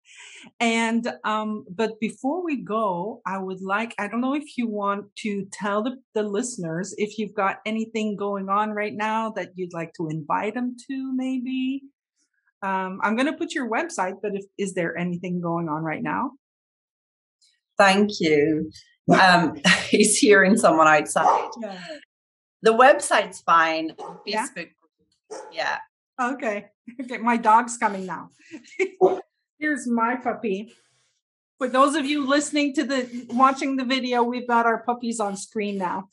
and 0.61 1.12
um 1.25 1.64
but 1.70 2.01
before 2.01 2.45
we 2.45 2.57
go 2.57 3.20
i 3.27 3.39
would 3.39 3.61
like 3.62 3.95
i 3.99 4.09
don't 4.09 4.20
know 4.20 4.35
if 4.35 4.59
you 4.59 4.68
want 4.68 5.05
to 5.16 5.47
tell 5.53 5.83
the, 5.83 5.97
the 6.14 6.23
listeners 6.23 6.95
if 6.99 7.16
you've 7.18 7.35
got 7.35 7.59
anything 7.64 8.16
going 8.16 8.49
on 8.49 8.70
right 8.70 8.95
now 8.95 9.31
that 9.31 9.51
you'd 9.55 9.73
like 9.73 9.93
to 9.95 10.09
invite 10.09 10.55
them 10.55 10.77
to 10.89 11.12
maybe 11.16 11.83
Um, 12.62 13.01
I'm 13.03 13.16
going 13.16 13.27
to 13.27 13.39
put 13.39 13.55
your 13.55 13.68
website, 13.70 14.16
but 14.23 14.33
if, 14.35 14.45
is 14.59 14.75
there 14.75 14.97
anything 14.97 15.41
going 15.41 15.68
on 15.68 15.83
right 15.83 16.03
now? 16.03 16.33
Thank 17.79 18.11
you. 18.20 18.70
Um, 19.11 19.61
he's 19.89 20.19
hearing 20.19 20.57
someone 20.57 20.89
outside. 20.89 21.51
Yeah. 21.61 21.79
The 22.63 22.73
website's 22.73 23.41
fine. 23.41 23.93
Facebook, 24.27 24.71
yeah. 25.27 25.37
yeah. 25.53 25.79
Okay. 26.21 26.67
Okay. 27.01 27.19
My 27.19 27.37
dog's 27.37 27.79
coming 27.79 28.07
now. 28.07 28.31
Here's 29.61 29.87
my 29.87 30.17
puppy. 30.17 30.75
For 31.59 31.69
those 31.69 31.95
of 31.95 32.05
you 32.05 32.27
listening 32.27 32.75
to 32.75 32.83
the 32.83 33.27
watching 33.31 33.77
the 33.77 33.85
video, 33.85 34.25
we've 34.25 34.49
got 34.49 34.67
our 34.67 34.83
puppies 34.83 35.21
on 35.21 35.37
screen 35.37 35.79
now. 35.79 36.09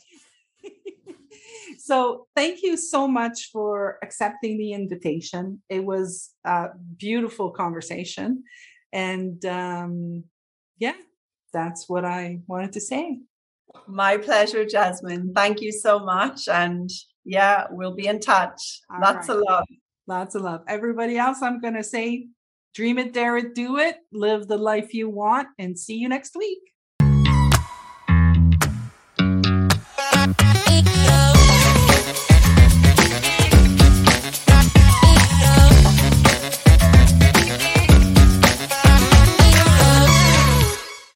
so 1.79 2.27
thank 2.35 2.61
you 2.61 2.77
so 2.77 3.07
much 3.07 3.49
for 3.51 3.97
accepting 4.03 4.59
the 4.59 4.73
invitation. 4.73 5.63
It 5.69 5.83
was 5.83 6.29
a 6.45 6.67
beautiful 6.97 7.49
conversation. 7.49 8.43
And 8.93 9.43
um, 9.45 10.25
yeah, 10.77 10.93
that's 11.51 11.89
what 11.89 12.05
I 12.05 12.39
wanted 12.47 12.73
to 12.73 12.81
say. 12.81 13.19
My 13.87 14.17
pleasure, 14.17 14.65
Jasmine. 14.65 15.33
Thank 15.33 15.61
you 15.61 15.71
so 15.71 15.99
much. 15.99 16.47
And 16.47 16.89
yeah, 17.23 17.67
we'll 17.69 17.95
be 17.95 18.07
in 18.07 18.19
touch. 18.19 18.81
All 18.91 18.99
Lots 19.01 19.29
right. 19.29 19.37
of 19.37 19.43
love. 19.47 19.65
Lots 20.07 20.35
of 20.35 20.41
love. 20.41 20.63
Everybody 20.67 21.17
else, 21.17 21.41
I'm 21.41 21.61
going 21.61 21.75
to 21.75 21.83
say 21.83 22.27
dream 22.73 22.97
it, 22.97 23.13
dare 23.13 23.37
it, 23.37 23.53
do 23.53 23.77
it, 23.77 23.97
live 24.11 24.47
the 24.47 24.57
life 24.57 24.93
you 24.93 25.09
want, 25.09 25.47
and 25.57 25.77
see 25.77 25.97
you 25.97 26.09
next 26.09 26.35
week. 26.35 26.59